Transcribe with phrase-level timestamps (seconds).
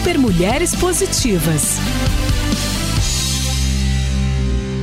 [0.00, 1.78] Super Mulheres Positivas.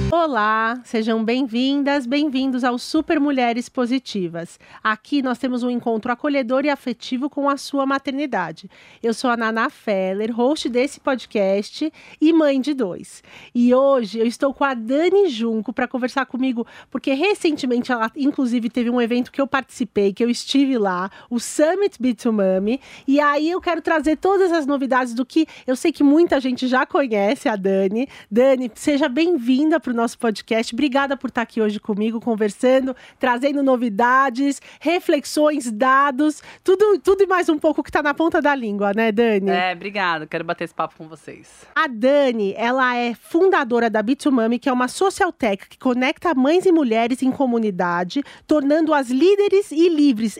[0.09, 4.57] Olá, sejam bem-vindas, bem-vindos ao Super Mulheres Positivas.
[4.81, 8.69] Aqui nós temos um encontro acolhedor e afetivo com a sua maternidade.
[9.03, 11.91] Eu sou a Nana Feller, host desse podcast
[12.21, 13.21] e mãe de dois.
[13.53, 18.69] E hoje eu estou com a Dani Junco para conversar comigo, porque recentemente ela, inclusive,
[18.69, 23.51] teve um evento que eu participei, que eu estive lá, o Summit B2Mami, e aí
[23.51, 27.49] eu quero trazer todas as novidades do que eu sei que muita gente já conhece
[27.49, 28.07] a Dani.
[28.31, 30.73] Dani, seja bem-vinda para o nosso podcast.
[30.73, 37.49] Obrigada por estar aqui hoje comigo, conversando, trazendo novidades, reflexões, dados, tudo, tudo e mais
[37.49, 39.49] um pouco que está na ponta da língua, né, Dani?
[39.49, 40.27] É, obrigada.
[40.27, 41.65] Quero bater esse papo com vocês.
[41.75, 46.65] A Dani, ela é fundadora da Bitsumami, que é uma social tech que conecta mães
[46.65, 50.37] e mulheres em comunidade, tornando-as líderes e livres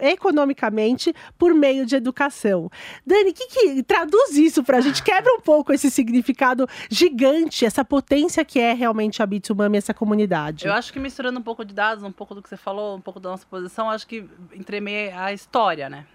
[0.00, 2.70] economicamente por meio de educação.
[3.04, 5.02] Dani, que, que traduz isso para a gente?
[5.02, 10.66] Quebra um pouco esse significado gigante, essa potência que é realmente a Bitsumami, essa comunidade.
[10.66, 13.00] Eu acho que misturando um pouco de dados, um pouco do que você falou, um
[13.00, 16.06] pouco da nossa posição, acho que entremeia a história, né?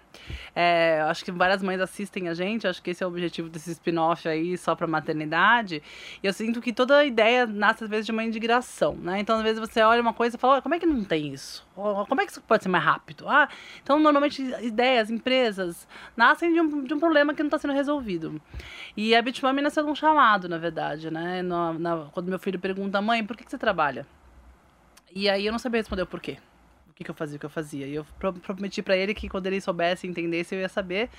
[0.54, 3.70] É, acho que várias mães assistem a gente, acho que esse é o objetivo desse
[3.72, 5.82] spin-off aí, só para maternidade.
[6.22, 9.20] E eu sinto que toda ideia nasce, às vezes, de uma indignação, né?
[9.20, 11.66] Então, às vezes, você olha uma coisa e fala, como é que não tem isso?
[11.74, 13.28] Como é que isso pode ser mais rápido?
[13.28, 13.48] Ah,
[13.82, 18.40] então, normalmente, ideias, empresas, nascem de um, de um problema que não está sendo resolvido.
[18.96, 21.42] E a Bitmami nasceu de um chamado, na verdade, né?
[21.42, 24.06] Na, quando meu filho pergunta, mãe, por que, que você trabalha?
[25.14, 26.38] E aí eu não sabia responder o porquê
[26.96, 27.86] que, que eu fazia, o que eu fazia.
[27.86, 28.06] E eu
[28.42, 31.10] prometi para ele que quando ele soubesse, entendesse, eu ia saber.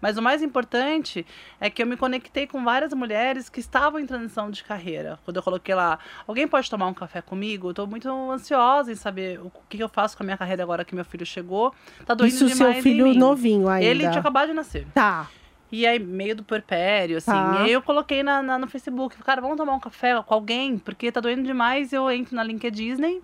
[0.00, 1.26] Mas o mais importante
[1.60, 5.18] é que eu me conectei com várias mulheres que estavam em transição de carreira.
[5.26, 7.68] Quando eu coloquei lá, alguém pode tomar um café comigo?
[7.68, 10.62] Eu tô muito ansiosa em saber o que, que eu faço com a minha carreira
[10.62, 11.74] agora que meu filho chegou.
[12.06, 13.86] Tá doendo Isso demais seu filho novinho ainda.
[13.86, 14.86] Ele tinha acabado de nascer.
[14.94, 15.28] Tá.
[15.70, 17.30] E aí, meio do puerpério, assim.
[17.30, 17.56] Tá.
[17.60, 20.78] E aí eu coloquei na, na, no Facebook, cara, vamos tomar um café com alguém,
[20.78, 21.92] porque tá doendo demais.
[21.92, 23.22] Eu entro na LinkedIn Disney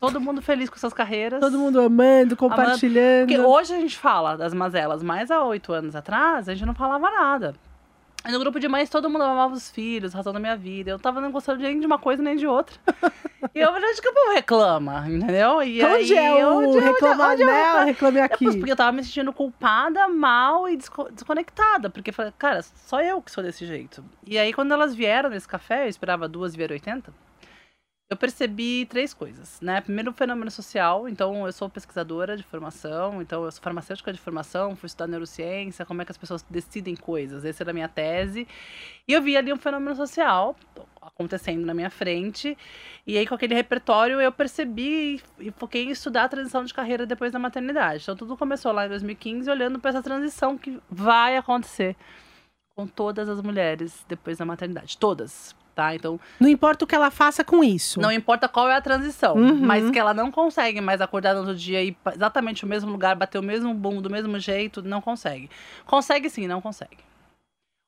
[0.00, 1.40] Todo mundo feliz com suas carreiras.
[1.40, 3.24] Todo mundo amando, compartilhando.
[3.24, 3.26] Amando.
[3.26, 6.74] Porque hoje a gente fala das mazelas, mas há oito anos atrás a gente não
[6.74, 7.54] falava nada.
[8.26, 10.90] no grupo de mães todo mundo amava os filhos, razão da minha vida.
[10.90, 12.74] Eu tava não gostando nem de uma coisa nem de outra.
[13.54, 15.62] e eu vejo que o povo reclama, entendeu?
[15.62, 17.84] E onde aí, é o onde, reclamar onde, onde né?
[17.84, 18.48] Reclame aqui.
[18.48, 21.90] É, porque eu tava me sentindo culpada, mal e desconectada.
[21.90, 24.02] Porque eu falei, cara, só eu que sou desse jeito.
[24.26, 27.12] E aí quando elas vieram nesse café, eu esperava duas, vieram 80
[28.10, 29.80] eu percebi três coisas, né?
[29.80, 31.08] Primeiro, o fenômeno social.
[31.08, 35.86] Então, eu sou pesquisadora de formação, então eu sou farmacêutica de formação, fui estudar neurociência,
[35.86, 37.44] como é que as pessoas decidem coisas.
[37.44, 38.48] Essa era a minha tese.
[39.06, 40.56] E eu vi ali um fenômeno social
[41.00, 42.58] acontecendo na minha frente.
[43.06, 47.06] E aí, com aquele repertório, eu percebi e foquei em estudar a transição de carreira
[47.06, 48.02] depois da maternidade.
[48.02, 51.94] Então, tudo começou lá em 2015, olhando para essa transição que vai acontecer
[52.74, 54.98] com todas as mulheres depois da maternidade.
[54.98, 55.94] Todas tá?
[55.94, 56.20] Então.
[56.38, 57.98] Não importa o que ela faça com isso.
[57.98, 59.34] Não importa qual é a transição.
[59.34, 59.60] Uhum.
[59.60, 63.16] Mas que ela não consegue mais acordar no outro dia e exatamente o mesmo lugar,
[63.16, 65.48] bater o mesmo boom do mesmo jeito, não consegue.
[65.86, 66.98] Consegue sim, não consegue.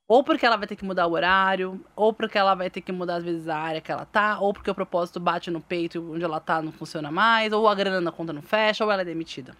[0.08, 2.92] Ou porque ela vai ter que mudar o horário, ou porque ela vai ter que
[2.92, 5.96] mudar, às vezes, a área que ela tá, ou porque o propósito bate no peito
[5.96, 8.90] e onde ela tá não funciona mais, ou a grana na conta não fecha, ou
[8.90, 9.54] ela é demitida.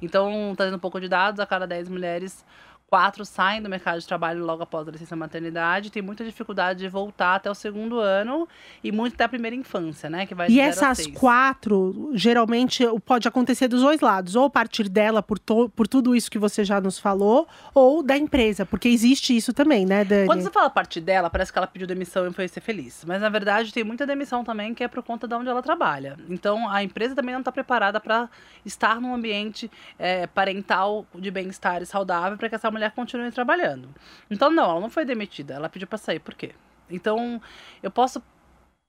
[0.00, 2.44] Então, trazendo um pouco de dados, a cada 10 mulheres,
[2.92, 6.88] quatro saem do mercado de trabalho logo após a licença maternidade, tem muita dificuldade de
[6.90, 8.46] voltar até o segundo ano
[8.84, 10.26] e muito até a primeira infância, né?
[10.26, 15.38] Que vai e essas quatro, geralmente, pode acontecer dos dois lados, ou partir dela, por,
[15.74, 19.86] por tudo isso que você já nos falou, ou da empresa, porque existe isso também,
[19.86, 20.26] né, Dani?
[20.26, 23.06] Quando você fala partir dela, parece que ela pediu demissão e foi ser feliz.
[23.06, 26.18] Mas na verdade tem muita demissão também que é por conta de onde ela trabalha.
[26.28, 28.28] Então a empresa também não está preparada para
[28.66, 33.30] estar num ambiente é, parental de bem-estar e saudável para que essa mulher mulher continue
[33.30, 33.88] trabalhando.
[34.30, 36.18] Então, não, ela não foi demitida, ela pediu para sair.
[36.18, 36.52] Por quê?
[36.90, 37.40] Então,
[37.82, 38.22] eu posso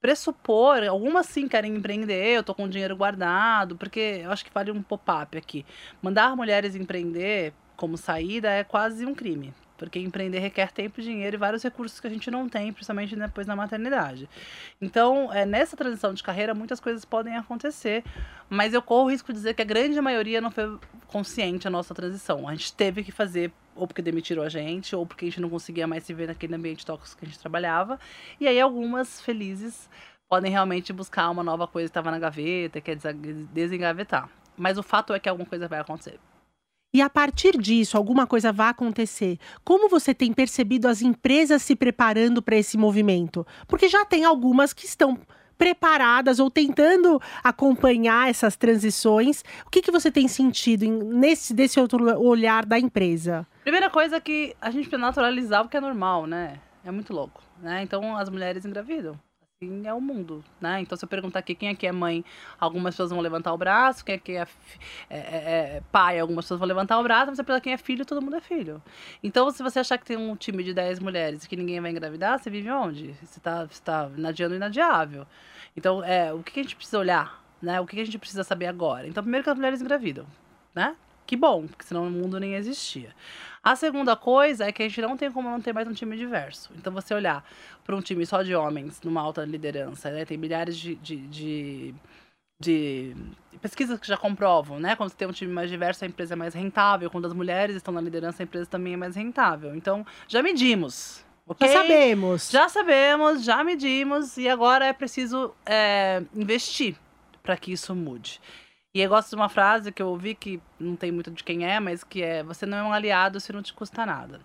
[0.01, 4.71] pressupor, algumas sim querem empreender, eu tô com dinheiro guardado, porque eu acho que vale
[4.71, 5.65] um pop-up aqui.
[6.01, 9.53] Mandar mulheres empreender como saída é quase um crime.
[9.77, 13.47] Porque empreender requer tempo, dinheiro e vários recursos que a gente não tem, principalmente depois
[13.47, 14.29] da maternidade.
[14.81, 18.03] Então, é, nessa transição de carreira, muitas coisas podem acontecer,
[18.49, 21.71] mas eu corro o risco de dizer que a grande maioria não foi consciente a
[21.71, 22.47] nossa transição.
[22.47, 25.49] A gente teve que fazer ou porque demitiram a gente, ou porque a gente não
[25.49, 27.99] conseguia mais se ver naquele ambiente tóxico que a gente trabalhava.
[28.39, 29.89] E aí algumas felizes
[30.29, 32.97] podem realmente buscar uma nova coisa que estava na gaveta, que é
[33.53, 34.29] desengavetar.
[34.55, 36.19] Mas o fato é que alguma coisa vai acontecer.
[36.95, 39.39] E a partir disso, alguma coisa vai acontecer.
[39.63, 43.47] Como você tem percebido as empresas se preparando para esse movimento?
[43.67, 45.17] Porque já tem algumas que estão
[45.57, 49.43] preparadas ou tentando acompanhar essas transições.
[49.65, 53.47] O que, que você tem sentido nesse desse outro olhar da empresa?
[53.63, 56.59] Primeira coisa é que a gente precisa naturalizar o que é normal, né?
[56.85, 57.81] É muito louco, né?
[57.81, 59.19] Então as mulheres engravidam.
[59.85, 60.81] É o mundo, né?
[60.81, 62.23] Então se eu perguntar aqui quem aqui é mãe,
[62.59, 64.47] algumas pessoas vão levantar o braço, quem aqui é,
[65.09, 67.77] é, é, é pai, algumas pessoas vão levantar o braço, mas se perguntar quem é
[67.77, 68.81] filho, todo mundo é filho.
[69.23, 71.91] Então se você achar que tem um time de 10 mulheres e que ninguém vai
[71.91, 73.13] engravidar, você vive onde?
[73.23, 75.25] Você está tá inadiando o inadiável.
[75.75, 77.79] Então, é, o que a gente precisa olhar, né?
[77.81, 79.07] O que a gente precisa saber agora?
[79.07, 80.25] Então, primeiro que as mulheres engravidam,
[80.73, 80.95] né?
[81.33, 83.09] Que bom, porque senão o mundo nem existia.
[83.63, 86.15] A segunda coisa é que a gente não tem como não ter mais um time
[86.15, 86.69] diverso.
[86.77, 87.43] Então, você olhar
[87.83, 90.25] para um time só de homens, numa alta liderança, né?
[90.25, 91.95] Tem milhares de, de, de,
[92.59, 93.15] de
[93.59, 94.95] pesquisas que já comprovam, né?
[94.95, 97.09] Quando você tem um time mais diverso, a empresa é mais rentável.
[97.09, 99.75] Quando as mulheres estão na liderança, a empresa também é mais rentável.
[99.75, 101.25] Então, já medimos.
[101.47, 101.67] Okay?
[101.67, 102.51] Já sabemos.
[102.51, 106.95] Já sabemos, já medimos e agora é preciso é, investir
[107.41, 108.39] para que isso mude.
[108.93, 111.65] E eu gosto de uma frase que eu ouvi que não tem muito de quem
[111.65, 114.39] é, mas que é: você não é um aliado se não te custa nada.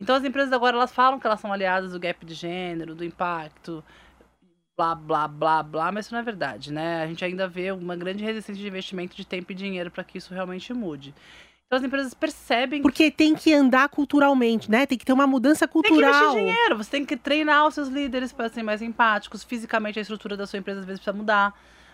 [0.00, 3.04] Então as empresas agora elas falam que elas são aliadas do gap de gênero, do
[3.04, 3.82] impacto,
[4.76, 7.02] blá blá blá blá, mas isso não é verdade, né?
[7.02, 10.18] A gente ainda vê uma grande resistência de investimento de tempo e dinheiro para que
[10.18, 11.12] isso realmente mude.
[11.66, 12.80] Então as empresas percebem.
[12.80, 14.86] Porque tem que andar culturalmente, né?
[14.86, 15.98] Tem que ter uma mudança cultural.
[15.98, 19.42] Tem que investir dinheiro, você tem que treinar os seus líderes para serem mais empáticos.
[19.42, 21.52] Fisicamente, a estrutura da sua empresa às vezes precisa mudar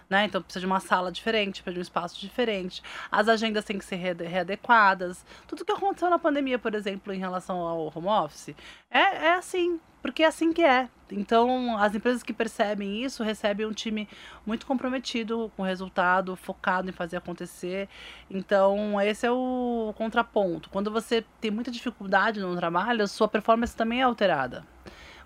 [0.08, 0.24] né?
[0.24, 2.82] Então precisa de uma sala diferente, precisa de um espaço diferente.
[3.10, 5.24] As agendas têm que ser readequadas.
[5.46, 8.54] Tudo que aconteceu na pandemia, por exemplo, em relação ao home office,
[8.90, 10.88] é, é assim, porque é assim que é.
[11.10, 14.08] Então, as empresas que percebem isso recebem um time
[14.44, 17.88] muito comprometido com o resultado, focado em fazer acontecer.
[18.30, 20.68] Então, esse é o contraponto.
[20.70, 24.64] Quando você tem muita dificuldade no trabalho, sua performance também é alterada.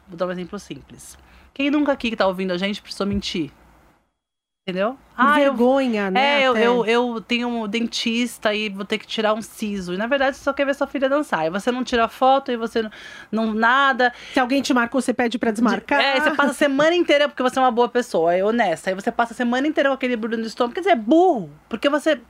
[0.06, 1.18] Vou dar um exemplo simples.
[1.52, 3.50] Quem nunca aqui que está ouvindo a gente precisou mentir?
[4.68, 4.98] Entendeu?
[5.16, 6.20] Ah, vergonha, eu, né?
[6.20, 9.94] É, eu, eu, eu, tenho um dentista e vou ter que tirar um siso.
[9.94, 11.46] E na verdade você só quer ver sua filha dançar.
[11.46, 12.90] E você não tira foto e você não,
[13.32, 14.12] não nada.
[14.34, 15.98] Se alguém te marcou, você pede para desmarcar.
[15.98, 18.90] É, você passa a semana inteira porque você é uma boa pessoa, é honesta.
[18.90, 20.74] Aí você passa a semana inteira com aquele barulho no estômago.
[20.74, 21.48] Quer dizer, é burro.
[21.66, 22.20] Porque você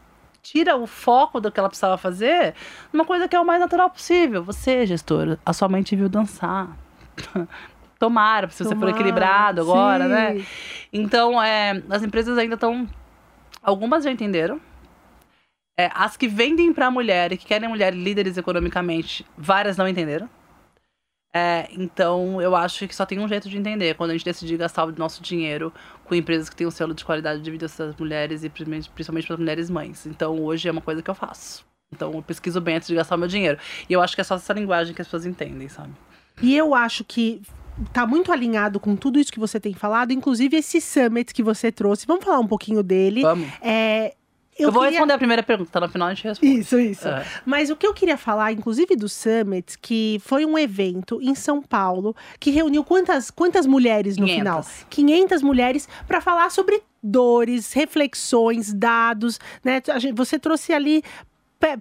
[0.41, 2.55] tira o foco do que ela precisava fazer
[2.93, 4.45] numa coisa que é o mais natural possível.
[4.45, 6.69] Você, gestora, a sua mãe te viu dançar.
[7.99, 10.11] Tomara, se você for equilibrado agora, sim.
[10.11, 10.47] né?
[10.93, 12.89] Então, é, as empresas ainda estão.
[13.63, 14.61] Algumas já entenderam.
[15.77, 20.29] É, as que vendem para mulher e que querem mulheres líderes economicamente, várias não entenderam.
[21.33, 23.95] É, então, eu acho que só tem um jeito de entender.
[23.95, 25.73] Quando a gente decidir gastar o nosso dinheiro
[26.05, 29.35] com empresas que têm um selo de qualidade de vida das mulheres e principalmente para
[29.35, 30.07] as mulheres mães.
[30.07, 31.67] Então, hoje é uma coisa que eu faço.
[31.93, 33.59] Então, eu pesquiso bem antes de gastar o meu dinheiro.
[33.89, 35.93] E eu acho que é só essa linguagem que as pessoas entendem, sabe?
[36.41, 37.43] E eu acho que
[37.93, 41.71] tá muito alinhado com tudo isso que você tem falado, inclusive esse summit que você
[41.71, 42.07] trouxe.
[42.07, 43.23] Vamos falar um pouquinho dele.
[43.23, 43.49] Vamos.
[43.61, 44.15] É,
[44.59, 44.99] eu, eu vou queria...
[44.99, 46.59] responder a primeira pergunta, tá no final a gente responde.
[46.59, 47.07] Isso, isso.
[47.07, 47.25] É.
[47.47, 51.63] Mas o que eu queria falar, inclusive do Summit, que foi um evento em São
[51.63, 54.39] Paulo que reuniu quantas, quantas mulheres no 500.
[54.39, 54.67] final?
[54.91, 59.81] 500 mulheres para falar sobre dores, reflexões, dados, né?
[60.17, 61.05] Você trouxe ali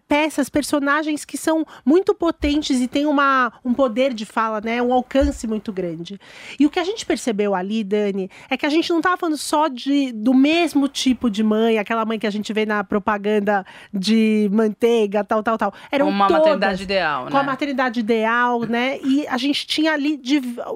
[0.07, 4.81] peças, personagens que são muito potentes e têm uma, um poder de fala, né?
[4.81, 6.19] Um alcance muito grande.
[6.59, 9.38] E o que a gente percebeu ali, Dani, é que a gente não estava falando
[9.38, 13.65] só de, do mesmo tipo de mãe, aquela mãe que a gente vê na propaganda
[13.94, 15.74] de manteiga, tal, tal, tal.
[15.91, 17.31] Eram uma todas, maternidade ideal, né?
[17.31, 19.00] Com a maternidade ideal, né?
[19.03, 20.19] E a gente tinha ali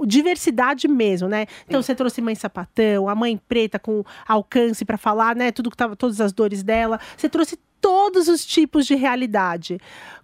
[0.06, 1.46] diversidade mesmo, né?
[1.68, 1.88] Então Sim.
[1.88, 5.52] você trouxe mãe sapatão, a mãe preta com alcance para falar, né?
[5.52, 7.00] Tudo que tava, todas as dores dela.
[7.18, 9.80] Você trouxe todos os tipos de realidade.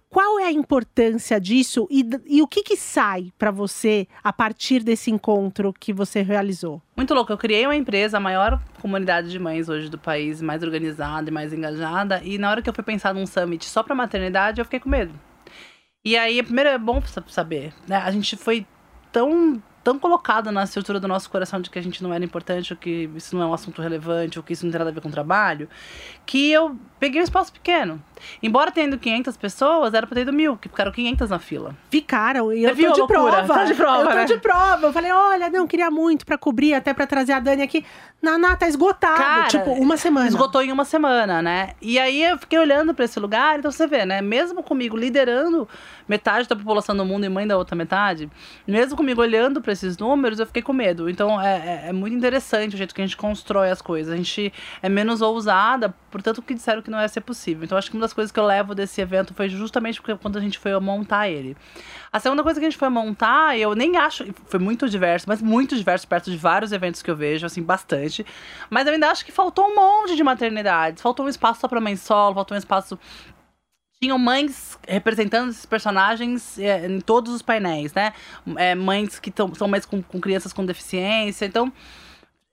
[0.08, 4.82] Qual é a importância disso e, e o que, que sai para você a partir
[4.82, 6.80] desse encontro que você realizou?
[6.96, 7.30] Muito louco.
[7.30, 11.32] Eu criei uma empresa, a maior comunidade de mães hoje do país, mais organizada e
[11.32, 12.22] mais engajada.
[12.24, 14.88] E na hora que eu fui pensar num summit só para maternidade, eu fiquei com
[14.88, 15.12] medo.
[16.02, 17.96] E aí, primeiro é bom saber, né?
[17.96, 18.66] A gente foi
[19.12, 22.74] tão tão colocado na estrutura do nosso coração de que a gente não era importante,
[22.74, 24.92] ou que isso não é um assunto relevante, ou que isso não tem nada a
[24.92, 25.66] ver com o trabalho,
[26.26, 28.02] que eu peguei um espaço pequeno.
[28.42, 31.74] Embora tendo 500 pessoas, era pra ter ido mil, que ficaram 500 na fila.
[31.88, 33.46] Ficaram, e eu tô de prova.
[33.46, 34.02] Tá de prova.
[34.02, 34.24] Eu tô né?
[34.26, 34.86] de prova.
[34.88, 37.82] Eu falei, olha, não, queria muito pra cobrir, até pra trazer a Dani aqui.
[38.20, 39.16] Naná, tá esgotado.
[39.16, 40.26] Cara, tipo, uma semana.
[40.26, 41.74] Esgotou em uma semana, né?
[41.80, 44.20] E aí eu fiquei olhando pra esse lugar, então você vê, né?
[44.20, 45.68] Mesmo comigo liderando
[46.08, 48.28] metade da população do mundo e mãe da outra metade,
[48.66, 51.08] mesmo comigo olhando pra esses números, eu fiquei com medo.
[51.08, 54.12] Então é, é, é muito interessante o jeito que a gente constrói as coisas.
[54.12, 57.62] A gente é menos ousada, portanto, que disseram que não ia ser possível.
[57.62, 60.38] Então acho que uma das coisas que eu levo desse evento foi justamente porque quando
[60.38, 61.56] a gente foi montar ele.
[62.12, 64.26] A segunda coisa que a gente foi montar, eu nem acho.
[64.46, 68.24] Foi muito diverso, mas muito diverso, perto de vários eventos que eu vejo, assim, bastante.
[68.70, 71.02] Mas eu ainda acho que faltou um monte de maternidades.
[71.02, 72.98] Faltou um espaço só pra mãe solo, faltou um espaço
[74.00, 78.12] tinham mães representando esses personagens é, em todos os painéis, né?
[78.56, 81.46] É, mães que tão, são mães com, com crianças com deficiência.
[81.46, 81.72] Então,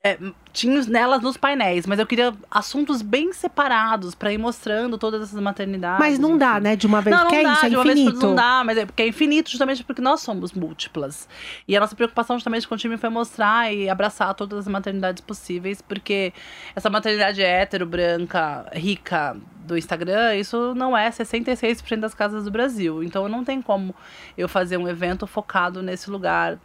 [0.05, 0.19] é,
[0.53, 5.39] tinha nelas nos painéis, mas eu queria assuntos bem separados para ir mostrando todas essas
[5.41, 5.99] maternidades.
[5.99, 6.75] Mas não dá, né?
[6.75, 8.11] De uma vez não, não que é dá, é de uma infinito.
[8.11, 11.27] Vez não dá, mas é porque é infinito justamente porque nós somos múltiplas.
[11.67, 15.21] E a nossa preocupação justamente com o time foi mostrar e abraçar todas as maternidades
[15.21, 16.31] possíveis, porque
[16.75, 19.35] essa maternidade hétero, branca, rica
[19.65, 23.03] do Instagram, isso não é 66% das casas do Brasil.
[23.03, 23.95] Então não tem como
[24.37, 26.59] eu fazer um evento focado nesse lugar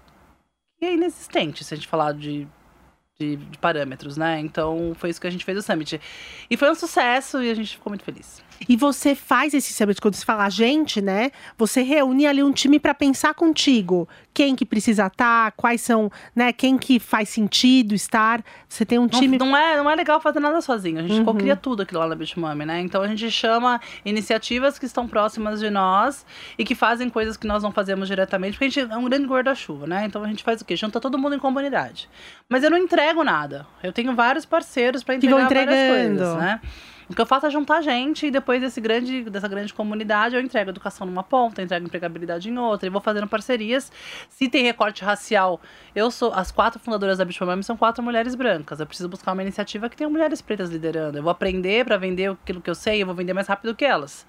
[0.78, 2.46] que é inexistente, se a gente falar de
[3.20, 4.40] de, de, parâmetros, né?
[4.40, 6.00] Então foi isso que a gente fez o Summit.
[6.48, 8.42] E foi um sucesso e a gente ficou muito feliz.
[8.68, 11.30] E você faz esse summit quando você fala a gente, né?
[11.56, 14.08] Você reúne ali um time para pensar contigo.
[14.34, 16.52] Quem que precisa estar, quais são, né?
[16.52, 18.44] Quem que faz sentido estar.
[18.68, 19.38] Você tem um time.
[19.38, 20.98] Não, não é, não é legal fazer nada sozinho.
[20.98, 21.34] A gente uhum.
[21.34, 22.80] cria tudo aquilo lá na Beach Mami, né?
[22.80, 26.26] Então a gente chama iniciativas que estão próximas de nós
[26.58, 29.26] e que fazem coisas que nós não fazemos diretamente, porque a gente é um grande
[29.26, 30.04] guarda-chuva, né?
[30.04, 30.76] Então a gente faz o quê?
[30.76, 32.08] Junta todo mundo em comunidade.
[32.48, 33.66] Mas eu não entrego nada.
[33.82, 36.60] Eu tenho vários parceiros para entregar várias coisas, né?
[37.10, 40.40] O que eu faço é juntar gente e depois desse grande, dessa grande comunidade eu
[40.40, 43.90] entrego educação numa ponta, entrego empregabilidade em outra e vou fazendo parcerias.
[44.28, 45.60] Se tem recorte racial,
[45.92, 46.32] eu sou.
[46.32, 48.78] As quatro fundadoras da Mami são quatro mulheres brancas.
[48.78, 51.18] Eu preciso buscar uma iniciativa que tenha mulheres pretas liderando.
[51.18, 53.84] Eu vou aprender para vender aquilo que eu sei, eu vou vender mais rápido que
[53.84, 54.24] elas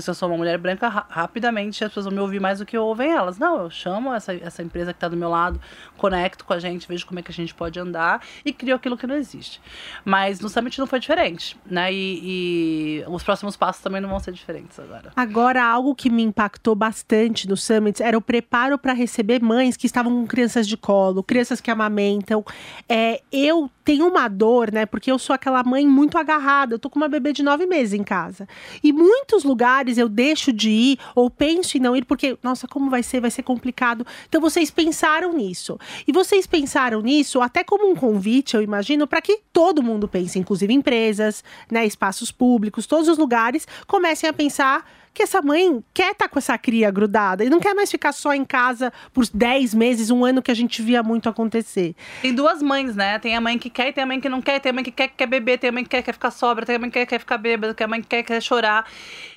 [0.00, 2.66] se eu sou uma mulher branca, ra rapidamente as pessoas vão me ouvir mais do
[2.66, 3.36] que ouvem elas.
[3.36, 5.60] Não, eu chamo essa, essa empresa que está do meu lado,
[5.96, 8.96] conecto com a gente, vejo como é que a gente pode andar e crio aquilo
[8.96, 9.60] que não existe.
[10.04, 11.92] Mas no Summit não foi diferente, né?
[11.92, 15.10] E, e os próximos passos também não vão ser diferentes agora.
[15.16, 19.86] Agora, algo que me impactou bastante no Summit era o preparo para receber mães que
[19.86, 22.44] estavam com crianças de colo, crianças que amamentam.
[22.88, 24.86] É, eu tenho uma dor, né?
[24.86, 26.74] Porque eu sou aquela mãe muito agarrada.
[26.74, 28.46] Eu tô com uma bebê de nove meses em casa.
[28.84, 32.68] E muitos lugares lugares eu deixo de ir ou penso em não ir porque, nossa,
[32.68, 33.20] como vai ser?
[33.20, 34.06] Vai ser complicado.
[34.28, 35.78] Então vocês pensaram nisso.
[36.06, 40.38] E vocês pensaram nisso até como um convite, eu imagino, para que todo mundo pense,
[40.38, 46.12] inclusive empresas, né, espaços públicos, todos os lugares comecem a pensar que essa mãe quer
[46.12, 49.24] estar tá com essa cria grudada e não quer mais ficar só em casa por
[49.32, 51.94] 10 meses, um ano que a gente via muito acontecer.
[52.22, 53.18] Tem duas mães, né?
[53.18, 54.84] Tem a mãe que quer e tem a mãe que não quer, tem a mãe
[54.84, 56.78] que quer, que quer beber, tem a mãe que quer, quer ficar sobra, tem a
[56.78, 58.86] mãe que quer, quer ficar bêbada, tem a mãe que quer, quer chorar.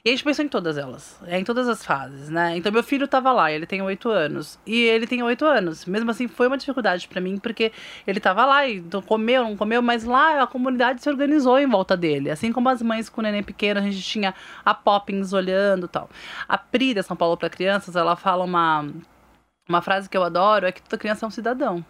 [0.03, 2.57] E a gente pensou em todas elas, é, em todas as fases, né?
[2.57, 4.59] Então meu filho tava lá, ele tem oito anos.
[4.65, 5.85] E ele tem oito anos.
[5.85, 7.71] Mesmo assim, foi uma dificuldade para mim, porque
[8.05, 11.67] ele tava lá e então, comeu, não comeu, mas lá a comunidade se organizou em
[11.67, 12.29] volta dele.
[12.29, 14.33] Assim como as mães com neném pequeno, a gente tinha
[14.65, 16.10] a Poppins olhando tal.
[16.48, 18.86] A Pri da São Paulo para Crianças, ela fala uma,
[19.68, 21.86] uma frase que eu adoro, é que toda criança é um cidadão.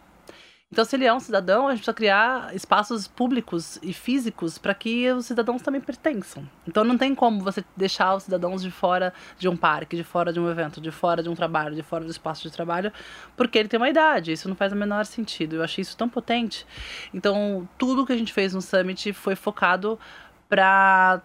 [0.72, 4.74] Então, se ele é um cidadão, a gente precisa criar espaços públicos e físicos para
[4.74, 6.48] que os cidadãos também pertençam.
[6.66, 10.32] Então, não tem como você deixar os cidadãos de fora de um parque, de fora
[10.32, 12.90] de um evento, de fora de um trabalho, de fora do espaço de trabalho,
[13.36, 14.32] porque ele tem uma idade.
[14.32, 15.58] Isso não faz o menor sentido.
[15.58, 16.66] Eu achei isso tão potente.
[17.14, 20.00] Então, tudo que a gente fez no Summit foi focado
[20.48, 21.22] para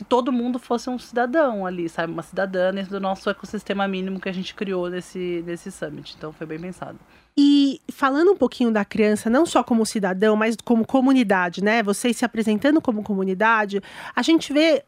[0.00, 2.10] que todo mundo fosse um cidadão ali, sabe?
[2.10, 6.14] Uma cidadã dentro do nosso ecossistema mínimo que a gente criou nesse, nesse summit.
[6.16, 6.98] Então foi bem pensado.
[7.36, 11.82] E falando um pouquinho da criança, não só como cidadão, mas como comunidade, né?
[11.82, 13.82] Vocês se apresentando como comunidade,
[14.16, 14.82] a gente vê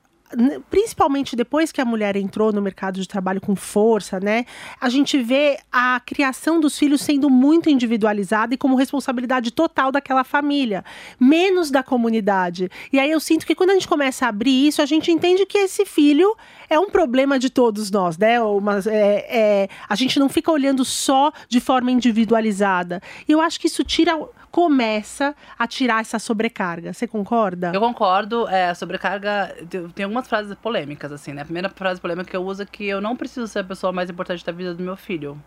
[0.70, 4.44] principalmente depois que a mulher entrou no mercado de trabalho com força, né?
[4.80, 10.24] A gente vê a criação dos filhos sendo muito individualizada e como responsabilidade total daquela
[10.24, 10.84] família,
[11.18, 12.70] menos da comunidade.
[12.92, 15.46] E aí eu sinto que quando a gente começa a abrir isso, a gente entende
[15.46, 16.34] que esse filho
[16.68, 18.40] é um problema de todos nós, né?
[18.40, 23.00] Uma, é, é, a gente não fica olhando só de forma individualizada.
[23.28, 24.18] E eu acho que isso tira
[24.52, 26.92] começa a tirar essa sobrecarga.
[26.92, 27.72] Você concorda?
[27.74, 28.46] Eu concordo.
[28.48, 29.56] É, a sobrecarga.
[29.94, 31.40] Tem algumas frases polêmicas, assim, né?
[31.40, 33.92] A primeira frase polêmica que eu uso é que eu não preciso ser a pessoa
[33.92, 35.42] mais importante da vida do meu filho.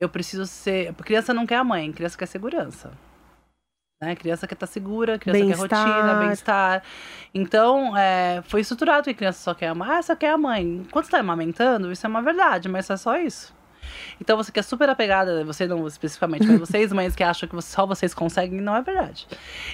[0.00, 0.92] Eu preciso ser.
[0.94, 2.92] Criança não quer a mãe, criança quer segurança.
[4.02, 4.16] Né?
[4.16, 6.82] Criança quer estar segura, criança quer rotina, bem-estar.
[7.32, 9.88] Então, é, foi estruturado que a criança só quer a mãe.
[9.88, 10.84] Ah, só quer a mãe.
[10.92, 13.54] Você está amamentando, isso é uma verdade, mas é só isso.
[14.20, 17.62] Então você que é super apegada, você não especificamente, mas vocês mães que acham que
[17.62, 19.26] só vocês conseguem, não é verdade.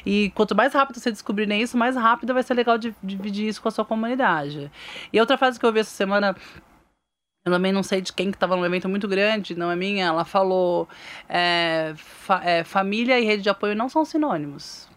[0.04, 3.60] E quanto mais rápido você descobrir isso, mais rápido vai ser legal de, dividir isso
[3.60, 4.70] com a sua comunidade.
[5.12, 6.34] E outra frase que eu vi essa semana
[7.44, 10.06] eu também não sei de quem que estava num evento muito grande, não é minha.
[10.06, 10.88] Ela falou:
[11.28, 14.89] é, fa é, família e rede de apoio não são sinônimos.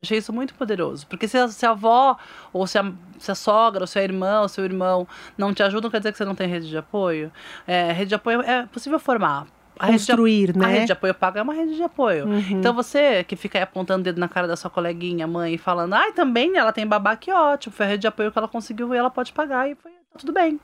[0.00, 1.06] Achei isso muito poderoso.
[1.08, 2.16] Porque se a, se a avó,
[2.52, 5.60] ou se a, se a sogra, ou se a irmã, ou seu irmão não te
[5.62, 7.32] ajudam, quer dizer que você não tem rede de apoio.
[7.66, 9.46] É, rede de apoio é possível formar.
[9.76, 10.66] A Construir, de, né?
[10.66, 12.26] A rede de apoio paga é uma rede de apoio.
[12.26, 12.58] Uhum.
[12.58, 15.58] Então você que fica aí apontando o dedo na cara da sua coleguinha, mãe, e
[15.58, 17.74] falando, ai, ah, também ela tem babá, que ótimo.
[17.74, 19.68] Foi a rede de apoio que ela conseguiu e ela pode pagar.
[19.68, 20.60] E foi tudo bem.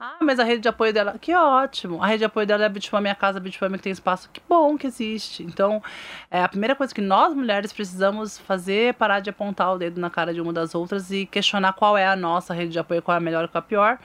[0.00, 2.02] Ah, mas a rede de apoio dela, que ótimo.
[2.02, 4.28] A rede de apoio dela é a Bitfam Minha Casa, a Bitfam que tem espaço,
[4.32, 5.42] que bom que existe.
[5.42, 5.82] Então,
[6.30, 10.00] é a primeira coisa que nós mulheres precisamos fazer é parar de apontar o dedo
[10.00, 13.02] na cara de uma das outras e questionar qual é a nossa rede de apoio,
[13.02, 13.98] qual é a melhor e qual é a pior.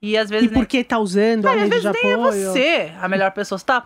[0.00, 0.50] E às vezes.
[0.50, 2.52] E por que tá usando a às rede vezes de nem é apoio?
[2.52, 3.58] você a melhor pessoa.
[3.58, 3.84] Você tá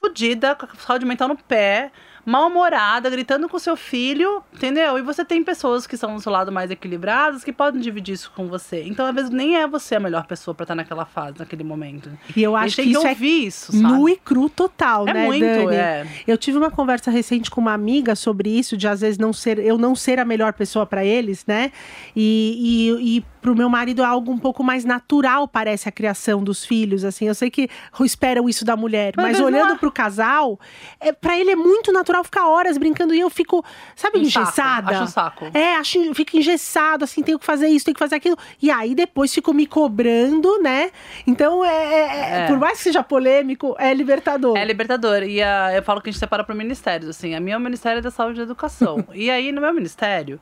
[0.00, 1.92] fudida, com a saúde mental no pé,
[2.24, 4.96] mal-humorada, gritando com seu filho, entendeu?
[4.98, 8.30] E você tem pessoas que são do seu lado mais equilibradas que podem dividir isso
[8.34, 8.84] com você.
[8.84, 12.10] Então, às vezes, nem é você a melhor pessoa pra estar naquela fase, naquele momento.
[12.36, 13.82] E eu acho gente que isso é isso, sabe?
[13.82, 15.74] nu e cru total, é né, muito, Dani?
[15.74, 16.06] é.
[16.26, 19.58] Eu tive uma conversa recente com uma amiga sobre isso, de às vezes não ser,
[19.58, 21.72] eu não ser a melhor pessoa para eles, né?
[22.14, 26.44] E, e, e pro meu marido é algo um pouco mais natural, parece, a criação
[26.44, 27.26] dos filhos, assim.
[27.26, 27.68] Eu sei que
[28.00, 30.58] esperam isso da mulher, Mas mas, olhando não pro casal,
[31.00, 33.64] é, para ele é muito natural ficar horas brincando e eu fico,
[33.96, 34.90] sabe, Um saco, engessada?
[34.90, 35.50] acho um saco.
[35.54, 38.36] É, acho, fico engessado, assim, tenho que fazer isso, tenho que fazer aquilo.
[38.60, 40.90] E aí depois fico me cobrando, né?
[41.26, 42.46] Então, é, é- É.
[42.48, 44.56] por mais que seja polêmico, é libertador.
[44.56, 45.22] É libertador.
[45.22, 47.34] E a- eu falo que a gente separa por ministérios, assim.
[47.34, 49.04] A minha é o Ministério da Saúde e Educação.
[49.14, 50.40] e aí, no meu ministério,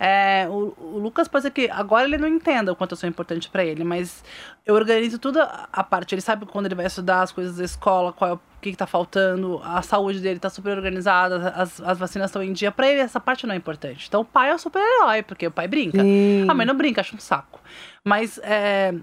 [0.00, 3.08] é, o, o Lucas pode ser que agora ele não entenda o quanto eu sou
[3.08, 4.24] importante pra ele, mas
[4.64, 6.14] eu organizo tudo a a parte.
[6.14, 8.76] Ele sabe quando ele vai estudar as coisas da escola, qual é o que, que
[8.76, 12.70] tá faltando, a saúde dele tá super organizada, as, as vacinas estão em dia.
[12.70, 14.06] Pra ele, essa parte não é importante.
[14.08, 16.00] Então, o pai é o super-herói, porque o pai brinca.
[16.00, 16.46] Sim.
[16.48, 17.60] A mãe não brinca, acha um saco.
[18.04, 18.94] Mas é,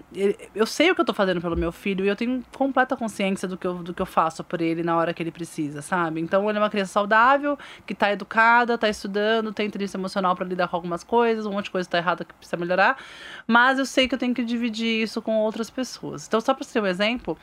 [0.54, 3.48] eu sei o que eu tô fazendo pelo meu filho e eu tenho completa consciência
[3.48, 6.20] do que, eu, do que eu faço por ele na hora que ele precisa, sabe?
[6.20, 10.44] Então ele é uma criança saudável, que tá educada, tá estudando, tem inteligência emocional pra
[10.46, 12.98] lidar com algumas coisas, um monte de coisa tá errada que precisa melhorar.
[13.46, 16.26] Mas eu sei que eu tenho que dividir isso com outras pessoas.
[16.26, 17.38] Então, só pra você ter um exemplo,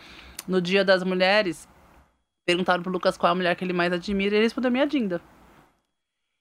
[0.48, 1.68] no Dia das Mulheres,
[2.48, 4.88] perguntaram pro Lucas qual é a mulher que ele mais admira e ele respondeu minha
[4.88, 5.22] Dinda.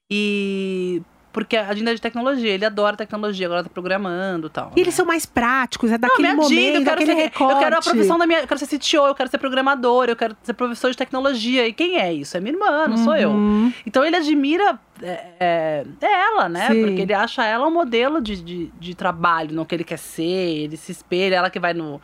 [0.09, 1.03] E.
[1.33, 4.73] Porque a Dinda é de tecnologia, ele adora tecnologia, agora tá programando e tal.
[4.75, 7.23] E eles são mais práticos, é Não, daquele me momento, adianta, eu quero, daquele ser,
[7.25, 7.53] recorte.
[7.53, 8.41] eu quero a profissão da minha.
[8.41, 11.67] Eu quero ser CTO, eu quero ser programador, eu quero ser professor de tecnologia.
[11.69, 12.37] E quem é isso?
[12.39, 13.31] É minha irmã, não sou eu.
[13.31, 13.71] Uhum.
[13.85, 16.69] Então ele admira é, é, é ela, né?
[16.69, 16.87] Sim.
[16.87, 20.23] Porque ele acha ela um modelo de, de, de trabalho, no que ele quer ser,
[20.23, 22.01] ele se espelha, ela que vai no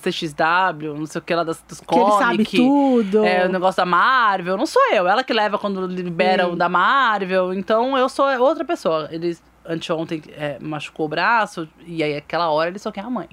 [0.00, 3.24] CXW, não sei o que lá das, dos Que ele sabe tudo.
[3.24, 5.08] É, o negócio da Marvel, não sou eu.
[5.08, 6.56] Ela que leva quando liberam Sim.
[6.56, 7.52] da Marvel.
[7.52, 9.08] Então eu sou outra pessoa.
[9.10, 13.28] Ele anteontem é, machucou o braço e aí aquela hora ele só quer a mãe.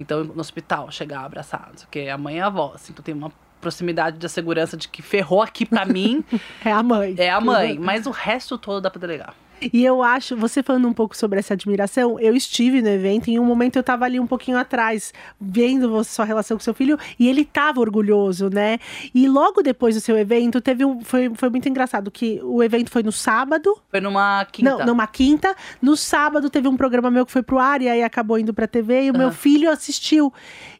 [0.00, 2.72] Então no hospital, chegar abraçado, porque a mãe é a avó.
[2.74, 6.24] Assim, então tem uma proximidade da segurança de que ferrou aqui pra mim
[6.64, 7.14] É a mãe.
[7.16, 7.78] é a mãe.
[7.80, 9.34] Mas o resto todo dá pra delegar.
[9.72, 13.34] E eu acho, você falando um pouco sobre essa admiração, eu estive no evento e
[13.34, 16.74] em um momento eu tava ali um pouquinho atrás, vendo você- sua relação com seu
[16.74, 18.78] filho, e ele tava orgulhoso, né?
[19.14, 22.90] E logo depois do seu evento, teve um, foi, foi muito engraçado que o evento
[22.90, 24.78] foi no sábado, Foi numa quinta.
[24.78, 28.02] não, numa quinta, no sábado teve um programa meu que foi pro ar e aí
[28.02, 29.32] acabou indo pra TV e o meu Aham.
[29.32, 30.32] filho assistiu.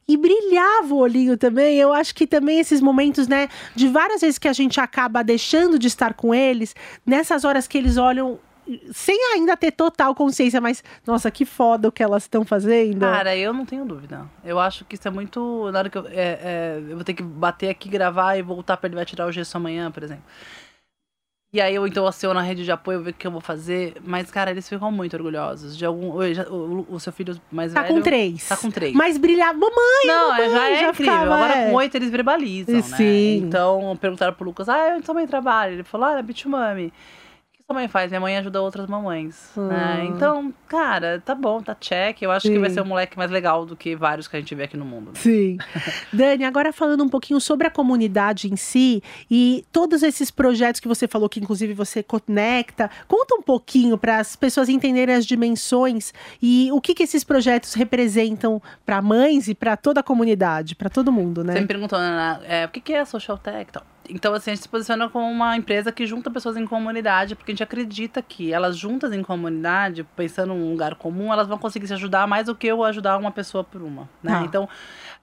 [0.09, 1.77] E brilhava o olhinho também.
[1.79, 5.79] Eu acho que também esses momentos, né, de várias vezes que a gente acaba deixando
[5.79, 6.75] de estar com eles,
[7.07, 8.39] nessas horas que eles olham
[8.93, 13.01] sem ainda ter total consciência, mas nossa, que foda o que elas estão fazendo.
[13.01, 14.27] Cara, eu não tenho dúvida.
[14.45, 15.71] Eu acho que isso é muito.
[15.73, 16.07] Na hora que eu.
[16.07, 19.27] é, é, eu vou ter que bater aqui, gravar e voltar pra ele vai tirar
[19.27, 20.25] o gesso amanhã, por exemplo.
[21.55, 23.97] E aí eu então aciono a rede de apoio, ver o que eu vou fazer.
[24.03, 25.77] Mas, cara, eles ficam muito orgulhosos.
[25.77, 26.07] De algum.
[26.13, 27.95] o, o- o seu filho mais tá velho.
[27.97, 28.49] com três.
[28.49, 28.95] Tá com três.
[28.95, 29.59] Mas brilhava.
[29.59, 30.07] Mamãe!
[30.07, 30.95] Não, mamãe, já é já incrível.
[31.15, 31.67] ficava, Agora é.
[31.69, 32.81] com oito eles verbalizam, né?
[32.83, 33.37] Sim.
[33.45, 35.73] Então perguntaram pro Lucas, ah, onde sua mãe trabalha?
[35.73, 36.87] Ele falou, ah, é Bitumami.
[36.87, 36.93] O
[37.73, 38.11] que sua mãe faz?
[38.11, 39.51] Minha mãe ajuda outras mamães.
[39.57, 40.01] né?
[40.01, 40.05] Ah.
[40.05, 42.21] Então, cara, tá bom, tá check.
[42.23, 42.61] Eu acho que Sim.
[42.61, 44.85] vai ser um moleque mais legal do que vários que a gente vê aqui no
[44.85, 45.07] mundo.
[45.07, 45.13] né?
[45.17, 45.59] Sim.
[46.13, 50.89] Dani, agora falando um pouquinho sobre a comunidade em si e todos esses projetos que
[50.89, 56.13] você falou, que inclusive você conecta, conta um pouquinho para as pessoas entenderem as dimensões
[56.41, 60.91] e o que, que esses projetos representam para mães e para toda a comunidade, para
[60.91, 61.55] todo mundo, né?
[61.55, 63.92] Você me perguntou, Ana, é, o que que é a Social Tech e tal?
[64.09, 67.53] Então, assim, a gente se posiciona como uma empresa que junta pessoas em comunidade, porque
[67.53, 71.87] a gente acredita que elas juntas em comunidade, pensando num lugar comum, elas vão conseguir
[71.87, 74.41] se ajudar mais do que eu ajudar uma pessoa por uma, né?
[74.41, 74.45] Ah.
[74.45, 74.69] Então,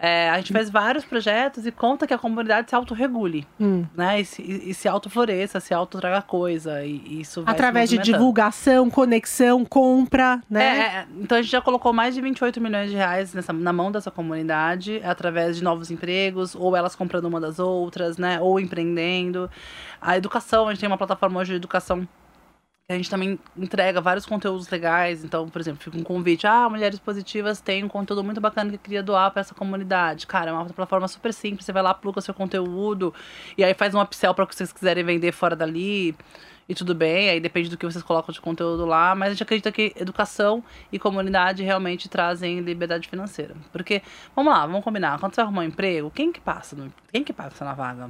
[0.01, 3.85] é, a gente faz vários projetos e conta que a comunidade se autorregule, Hum.
[3.93, 4.21] né?
[4.21, 9.65] E se, e se autofloresça, se autotraga coisa, e, e isso Através de divulgação, conexão,
[9.65, 10.63] compra, né?
[10.63, 13.73] É, é, então a gente já colocou mais de 28 milhões de reais nessa, na
[13.73, 18.39] mão dessa comunidade, através de novos empregos, ou elas comprando uma das outras, né?
[18.39, 19.51] Ou empreendendo.
[20.01, 22.07] A educação, a gente tem uma plataforma hoje de educação
[22.89, 25.23] a gente também entrega vários conteúdos legais.
[25.23, 28.75] Então, por exemplo, fica um convite: ah, Mulheres Positivas tem um conteúdo muito bacana que
[28.77, 30.25] eu queria doar para essa comunidade.
[30.25, 31.65] Cara, é uma plataforma super simples.
[31.65, 33.13] Você vai lá, pluga seu conteúdo,
[33.55, 36.15] e aí faz um upsell para o que vocês quiserem vender fora dali.
[36.67, 39.43] e tudo bem, aí depende do que vocês colocam de conteúdo lá, mas a gente
[39.43, 43.55] acredita que educação e comunidade realmente trazem liberdade financeira.
[43.71, 44.01] Porque,
[44.35, 46.75] vamos lá, vamos combinar, quando você arruma um emprego, quem que passa?
[46.75, 48.09] No, quem que passa na vaga?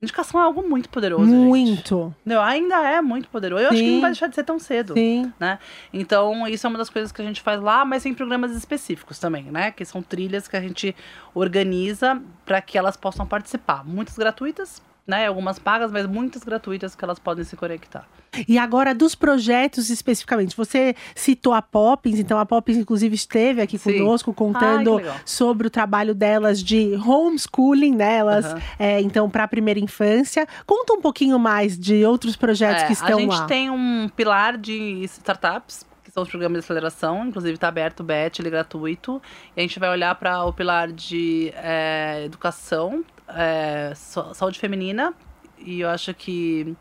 [0.00, 1.26] Indicação é algo muito poderoso.
[1.26, 2.14] Muito.
[2.24, 2.38] Gente.
[2.38, 3.64] Ainda é muito poderoso.
[3.64, 3.74] Eu Sim.
[3.74, 4.94] acho que não vai deixar de ser tão cedo.
[4.94, 5.32] Sim.
[5.40, 5.58] Né?
[5.92, 9.18] Então, isso é uma das coisas que a gente faz lá, mas tem programas específicos
[9.18, 9.72] também, né?
[9.72, 10.94] Que são trilhas que a gente
[11.34, 13.84] organiza para que elas possam participar.
[13.84, 15.26] Muitas gratuitas, né?
[15.26, 18.06] Algumas pagas, mas muitas gratuitas que elas podem se conectar.
[18.46, 23.78] E agora, dos projetos especificamente, você citou a Poppins, então a Poppins, inclusive, esteve aqui
[23.78, 23.98] Sim.
[23.98, 28.18] conosco contando Ai, sobre o trabalho delas de homeschooling, né?
[28.18, 28.60] Elas, uhum.
[28.78, 30.46] é, então, para a primeira infância.
[30.66, 33.16] Conta um pouquinho mais de outros projetos é, que estão lá.
[33.16, 33.46] A gente lá.
[33.46, 38.04] tem um pilar de startups que são os programas de aceleração, inclusive está aberto o
[38.04, 39.22] BET, ele é gratuito.
[39.56, 45.14] E a gente vai olhar para o pilar de é, educação, é, saúde feminina,
[45.58, 46.76] e eu acho que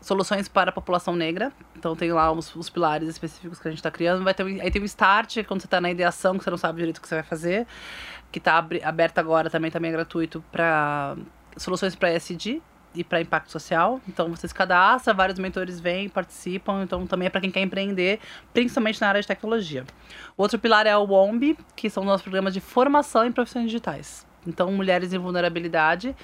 [0.00, 1.52] soluções para a população negra.
[1.76, 4.22] Então tem lá os, os pilares específicos que a gente está criando.
[4.22, 6.78] Vai ter, aí tem o start, quando você está na ideação, que você não sabe
[6.78, 7.66] direito o que você vai fazer,
[8.30, 11.16] que está aberto agora também, também é gratuito para
[11.56, 12.60] soluções para SD,
[12.96, 14.00] e para impacto social.
[14.08, 16.82] Então você se cadastra, vários mentores vêm, participam.
[16.82, 18.18] Então também é para quem quer empreender,
[18.52, 19.84] principalmente na área de tecnologia.
[20.36, 24.25] O outro pilar é o WOMB, que são nossos programas de formação em profissões digitais.
[24.46, 26.14] Então, mulheres em vulnerabilidade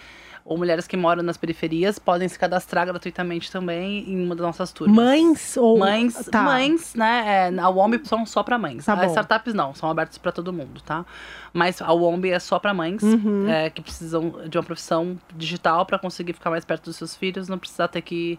[0.45, 4.73] ou mulheres que moram nas periferias podem se cadastrar gratuitamente também em uma das nossas
[4.73, 4.97] turmas.
[4.97, 6.43] Mães ou mães, tá.
[6.43, 7.51] mães, né?
[7.55, 8.85] É, a WOMB são só para mães.
[8.85, 11.07] Tá As startups não, são abertas para todo mundo, tá?
[11.53, 13.49] Mas a WOMB é só para mães uhum.
[13.49, 17.49] é, que precisam de uma profissão digital para conseguir ficar mais perto dos seus filhos,
[17.49, 18.39] não precisar ter que ir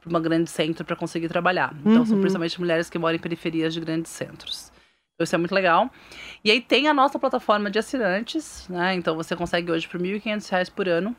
[0.00, 1.72] para uma grande centro para conseguir trabalhar.
[1.80, 2.06] Então uhum.
[2.06, 4.73] são principalmente mulheres que moram em periferias de grandes centros.
[5.20, 5.90] Isso é muito legal.
[6.42, 8.94] E aí tem a nossa plataforma de assinantes, né?
[8.94, 11.14] Então você consegue hoje por R$ 1.500 por ano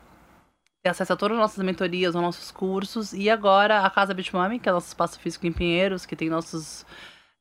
[0.82, 3.12] ter acesso a todas as nossas mentorias, aos nossos cursos.
[3.12, 6.84] E agora a Casa Bitmami, que é nosso espaço físico em Pinheiros, que tem nossos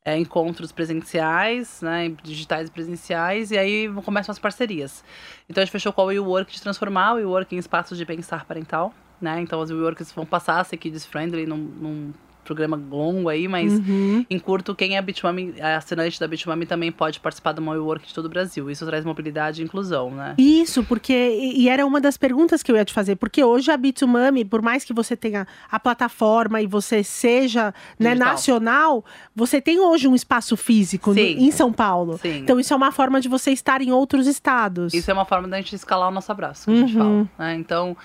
[0.06, 5.04] é, encontros presenciais, né, digitais e presenciais, e aí começam as parcerias.
[5.50, 8.46] Então a gente fechou com a WeWork de transformar o WeWork em espaços de bem-estar
[8.46, 12.14] parental, né, então as WeWorks vão passar a ser kids-friendly num, num
[12.46, 14.26] programa longo aí, mas uhum.
[14.30, 18.08] em curto, quem é Bitmami, é assinante da Bitmami também pode participar do My Work
[18.08, 18.70] de todo o Brasil.
[18.70, 20.36] Isso traz mobilidade e inclusão, né?
[20.38, 23.78] Isso, porque e era uma das perguntas que eu ia te fazer, porque hoje a
[23.78, 29.04] Bitmami, por mais que você tenha a plataforma e você seja né, nacional,
[29.36, 32.18] você tem hoje um espaço físico no, em São Paulo.
[32.20, 32.38] Sim.
[32.38, 34.94] Então isso é uma forma de você estar em outros estados.
[34.94, 36.78] Isso é uma forma da gente escalar o nosso abraço, que uhum.
[36.78, 37.28] a gente uhum.
[37.38, 37.50] fala.
[37.50, 37.56] Né?
[37.56, 37.98] Então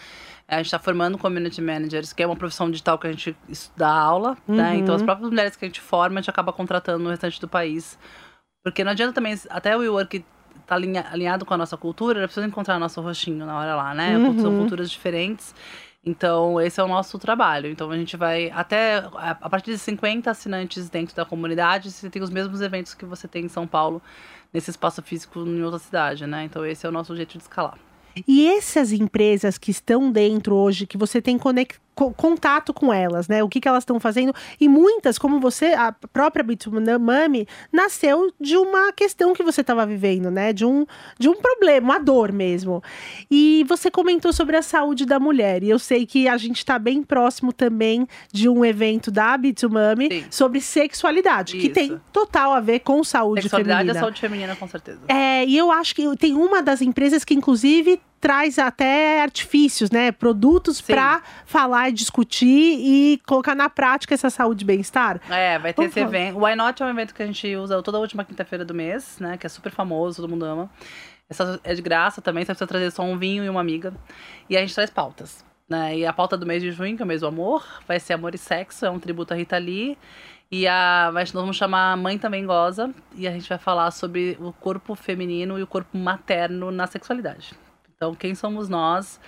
[0.50, 3.36] a gente está formando community managers, que é uma profissão digital que a gente
[3.76, 4.56] dá aula, uhum.
[4.56, 4.76] né?
[4.76, 7.48] Então as próprias mulheres que a gente forma, a gente acaba contratando no restante do
[7.48, 7.98] país.
[8.62, 10.24] Porque não adianta também, até o WeWork
[10.66, 14.16] tá alinhado com a nossa cultura, precisa encontrar nosso rostinho na hora lá, né?
[14.18, 14.38] Uhum.
[14.38, 15.54] São culturas diferentes.
[16.04, 17.70] Então, esse é o nosso trabalho.
[17.70, 22.22] Então, a gente vai até a partir de 50 assinantes dentro da comunidade, você tem
[22.22, 24.00] os mesmos eventos que você tem em São Paulo,
[24.52, 26.44] nesse espaço físico em outra cidade, né?
[26.44, 27.78] Então, esse é o nosso jeito de escalar.
[28.27, 31.38] E essas empresas que estão dentro hoje, que você tem
[32.16, 33.42] contato com elas, né?
[33.42, 34.34] O que, que elas estão fazendo.
[34.60, 36.44] E muitas, como você, a própria
[36.98, 40.52] Mami, nasceu de uma questão que você estava vivendo, né?
[40.52, 40.86] De um,
[41.18, 42.82] de um problema, uma dor mesmo.
[43.30, 45.62] E você comentou sobre a saúde da mulher.
[45.62, 49.36] E eu sei que a gente está bem próximo também de um evento da
[49.70, 51.66] Mami sobre sexualidade, Isso.
[51.66, 53.98] que tem total a ver com saúde Sexualidade feminina.
[53.98, 55.00] e saúde feminina, com certeza.
[55.08, 60.12] É, e eu acho que tem uma das empresas que, inclusive, traz até artifícios, né?
[60.12, 65.20] Produtos para falar, discutir e colocar na prática essa saúde e bem-estar.
[65.30, 66.16] É, vai ter Vamos esse falar.
[66.16, 66.38] evento.
[66.38, 69.18] O Why Not é um evento que a gente usa toda última quinta-feira do mês,
[69.18, 69.37] né?
[69.38, 70.70] Que é super famoso, todo mundo ama.
[71.28, 73.94] Essa é de graça também, você precisa trazer só um vinho e uma amiga.
[74.48, 75.44] E a gente traz pautas.
[75.68, 75.98] Né?
[75.98, 78.14] E a pauta do mês de junho, que é o mês do amor, vai ser
[78.14, 79.96] amor e sexo, é um tributo a Rita Lee.
[80.50, 84.37] E a, nós vamos chamar a Mãe Também Goza, e a gente vai falar sobre
[84.40, 87.54] o corpo feminino e o corpo materno na sexualidade.
[88.02, 89.20] Então, quem somos nós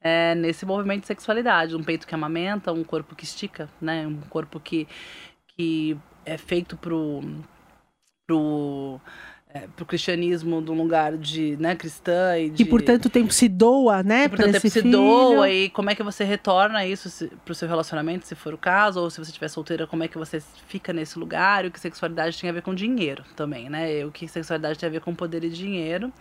[0.00, 1.74] é, nesse movimento de sexualidade?
[1.74, 4.06] Um peito que amamenta, um corpo que estica, né?
[4.06, 4.86] Um corpo que,
[5.48, 7.22] que é feito pro,
[8.24, 9.00] pro
[9.52, 12.62] é, pro cristianismo de um lugar de, né, cristã e de...
[12.62, 14.92] E por tanto tempo se doa, né, por tanto tempo se filho.
[14.92, 18.58] doa e como é que você retorna isso se, pro seu relacionamento, se for o
[18.58, 21.70] caso, ou se você estiver solteira, como é que você fica nesse lugar, e o
[21.70, 24.92] que sexualidade tem a ver com dinheiro também, né, e o que sexualidade tem a
[24.92, 26.12] ver com poder e dinheiro.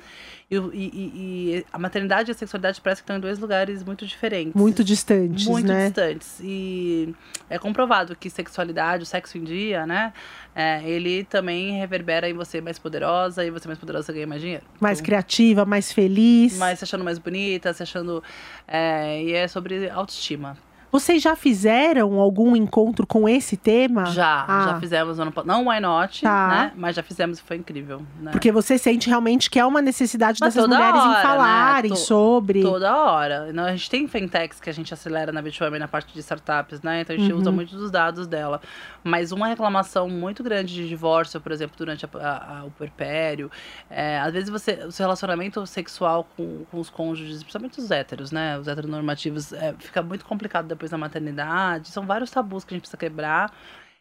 [0.52, 4.06] E, e, e, a maternidade e a sexualidade parece que estão em dois lugares muito
[4.08, 4.54] diferentes.
[4.56, 5.86] Muito distantes, muito né?
[5.86, 6.40] Distantes.
[6.42, 7.14] E
[7.48, 10.12] é comprovado que sexualidade, o sexo em dia, né?
[10.56, 14.66] É, ele também reverbera em você mais poderosa e você mais poderosa ganha mais dinheiro.
[14.80, 16.58] Mais então, criativa, mais feliz.
[16.58, 18.24] Mais se achando mais bonita, se achando.
[18.68, 20.58] É, e é sobre autoestima.
[20.92, 24.06] Vocês já fizeram algum encontro com esse tema?
[24.08, 24.66] Já, Ah.
[24.72, 25.48] já fizemos ano passado.
[25.48, 26.48] Não Why Not, Tá.
[26.48, 26.72] né?
[26.76, 28.02] Mas já fizemos e foi incrível.
[28.20, 28.32] Né?
[28.32, 31.22] Porque você sente realmente que é uma necessidade Mas dessas mulheres hora, em né?
[31.22, 32.62] falarem To- sobre.
[32.64, 33.44] Toda hora.
[33.68, 37.02] A gente tem fintechs que a gente acelera na Bitwami na parte de startups, né?
[37.02, 37.40] Então a gente Uhum.
[37.40, 38.60] usa muito dos dados dela.
[39.04, 43.52] Mas uma reclamação muito grande de divórcio, por exemplo, durante a- a- a- o puerpério.
[43.92, 48.32] é, às vezes você, o seu relacionamento sexual com, com os cônjuges, principalmente os héteros,
[48.32, 48.58] né?
[48.58, 51.90] Os heteronormativos, é, fica muito complicado depois da maternidade.
[51.90, 53.52] São vários tabus que a gente precisa quebrar.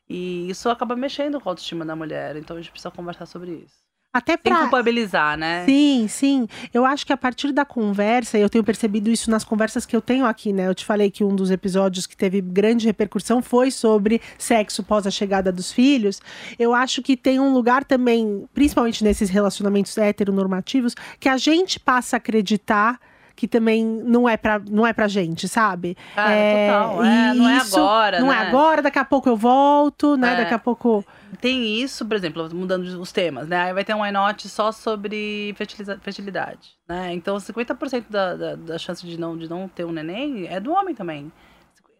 [0.08, 2.36] E isso acaba mexendo com a autoestima da mulher.
[2.36, 3.88] Então a gente precisa conversar sobre isso.
[4.10, 4.60] Até Sem pra.
[4.60, 5.66] culpabilizar, né?
[5.66, 6.48] Sim, sim.
[6.72, 9.94] Eu acho que a partir da conversa, e eu tenho percebido isso nas conversas que
[9.94, 10.66] eu tenho aqui, né?
[10.66, 15.06] Eu te falei que um dos episódios que teve grande repercussão foi sobre sexo pós
[15.06, 16.22] a chegada dos filhos.
[16.58, 22.16] Eu acho que tem um lugar também, principalmente nesses relacionamentos heteronormativos, que a gente passa
[22.16, 22.98] a acreditar
[23.38, 25.96] que também não é pra, não é pra gente, sabe?
[26.12, 27.04] Cara, total.
[27.04, 28.48] É, não é isso agora, Não é né?
[28.48, 30.32] agora, daqui a pouco eu volto, né?
[30.32, 30.36] É.
[30.38, 31.04] Daqui a pouco.
[31.40, 33.56] Tem isso, por exemplo, mudando os temas, né?
[33.60, 35.54] Aí vai ter um why só sobre
[36.02, 37.14] fertilidade, né?
[37.14, 40.72] Então, 50% da, da, da chance de não, de não ter um neném é do
[40.72, 41.30] homem também.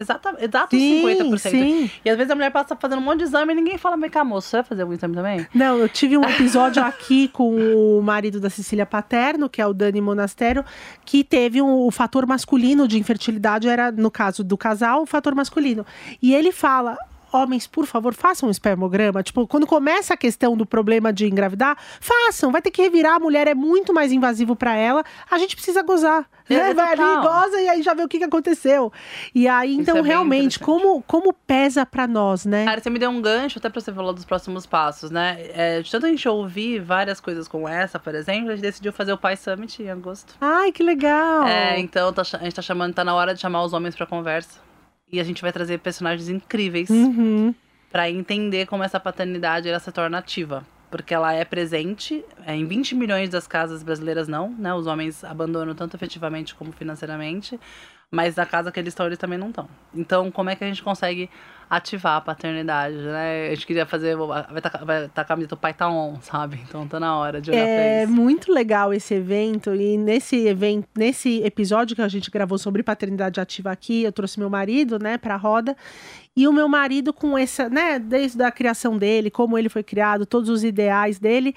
[0.01, 1.39] Exata, exato Sim, 50%.
[1.39, 1.91] sim.
[2.05, 4.09] E às vezes a mulher passa fazendo um monte de exame e ninguém fala, vem
[4.09, 5.45] cá, moço, você vai fazer algum exame também?
[5.53, 7.57] Não, eu tive um episódio aqui com
[7.99, 10.65] o marido da Cecília Paterno, que é o Dani Monastério,
[11.05, 15.35] que teve um, o fator masculino de infertilidade, era, no caso do casal, o fator
[15.35, 15.85] masculino.
[16.23, 16.97] E ele fala.
[17.33, 19.23] Homens, por favor, façam um espermograma.
[19.23, 22.51] Tipo, quando começa a questão do problema de engravidar, façam.
[22.51, 23.17] Vai ter que revirar.
[23.17, 25.05] A mulher é muito mais invasivo pra ela.
[25.31, 26.29] A gente precisa gozar.
[26.49, 26.75] É, né?
[26.75, 28.91] Vai ali, goza e aí já vê o que, que aconteceu.
[29.35, 32.65] E aí, Isso então, é realmente, como, como pesa pra nós, né?
[32.65, 35.37] Cara, você me deu um gancho até pra você falar dos próximos passos, né?
[35.53, 38.93] É, de tanto a gente ouvir várias coisas como essa, por exemplo, a gente decidiu
[38.93, 40.35] fazer o Pai Summit em agosto.
[40.41, 41.47] Ai, que legal.
[41.47, 44.07] É, então tá a gente tá chamando, tá na hora de chamar os homens pra
[44.07, 44.68] conversa.
[45.11, 47.55] E a gente vai trazer personagens incríveis Uhum.
[47.91, 50.67] pra entender como essa paternidade ela se torna ativa.
[50.91, 54.73] Porque ela é presente é, em 20 milhões das casas brasileiras, não, né?
[54.73, 57.59] Os homens abandonam tanto efetivamente como financeiramente.
[58.11, 59.69] Mas na casa que eles estão, eles também não estão.
[59.95, 61.29] Então, como é que a gente consegue
[61.69, 63.49] ativar a paternidade, né?
[63.49, 64.17] A gente queria fazer.
[64.17, 66.61] Vai estar vai tá a camisa do pai tá on, sabe?
[66.67, 68.13] Então tá na hora de olhar É pra isso.
[68.13, 73.41] muito legal esse evento e nesse evento, nesse episódio que a gente gravou sobre paternidade
[73.41, 75.77] ativa aqui, eu trouxe meu marido, né, para roda.
[76.37, 80.25] E o meu marido com essa, né, desde a criação dele, como ele foi criado,
[80.25, 81.55] todos os ideais dele,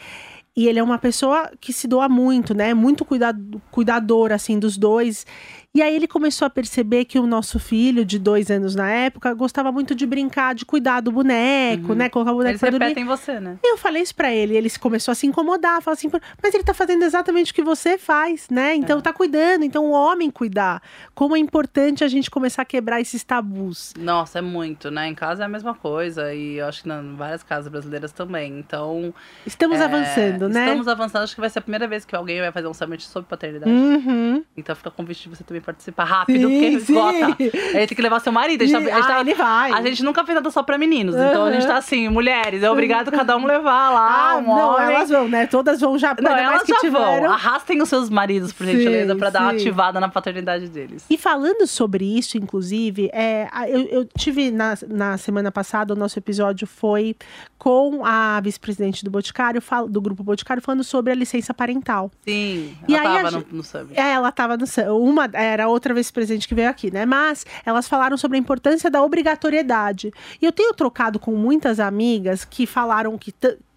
[0.55, 2.73] e ele é uma pessoa que se doa muito, né?
[2.73, 5.25] Muito cuidado, cuidador, assim, dos dois.
[5.73, 9.33] E aí ele começou a perceber que o nosso filho, de dois anos na época,
[9.33, 11.95] gostava muito de brincar, de cuidar do boneco, Uhum.
[11.95, 12.09] né?
[12.09, 12.85] Colocar o boneco Eles pra dormir.
[12.85, 13.57] repetem você, né?
[13.63, 16.09] Eu falei isso pra ele, ele começou a se incomodar, falou assim,
[16.41, 18.75] mas ele tá fazendo exatamente o que você faz, né?
[18.75, 19.01] Então É.
[19.01, 20.81] tá cuidando, então o homem cuidar.
[21.15, 23.93] Como é importante a gente começar a quebrar esses tabus.
[23.97, 25.07] Nossa, é muito, né?
[25.07, 26.33] Em casa é a mesma coisa.
[26.33, 28.57] E eu acho que em várias casas brasileiras também.
[28.59, 29.13] Então.
[29.45, 30.61] Estamos é, avançando, né?
[30.65, 31.23] Estamos avançando.
[31.23, 33.71] Acho que vai ser a primeira vez que alguém vai fazer um summit sobre paternidade.
[33.71, 34.43] Uhum.
[34.57, 36.75] Então fica convite de você também participar rápido, Sim, porque sim.
[36.77, 37.37] esgota.
[37.77, 38.61] Aí tem que levar seu marido.
[38.63, 39.71] A gente, tá, a gente, ah, tá- ele vai.
[39.91, 41.15] A gente nunca fez nada só pra meninos.
[41.15, 44.51] Então a gente tá assim, mulheres, é obrigado cada um levar lá Ah, um não,
[44.75, 44.85] homem.
[44.95, 45.45] elas vão, né?
[45.47, 47.21] Todas vão já, Não, elas que já tiveram.
[47.23, 47.31] vão.
[47.33, 49.57] Arrastem os seus maridos, por Sim, gentileza, pra dar uma sim.
[49.57, 51.05] ativada na paternidade deles.
[51.09, 56.17] E falando sobre isso, inclusive, é, eu, eu tive na, na semana passada, o nosso
[56.19, 57.15] episódio foi
[57.61, 62.09] com a vice-presidente do Boticário, do Grupo Boticário, falando sobre a licença parental.
[62.27, 63.99] Sim, E ela aí a tava gente- no, no summit.
[63.99, 64.65] É, ela estava no
[64.97, 67.05] uma era outra vez presente que veio aqui, né?
[67.05, 70.11] Mas elas falaram sobre a importância da obrigatoriedade.
[70.41, 73.31] E eu tenho trocado com muitas amigas que falaram que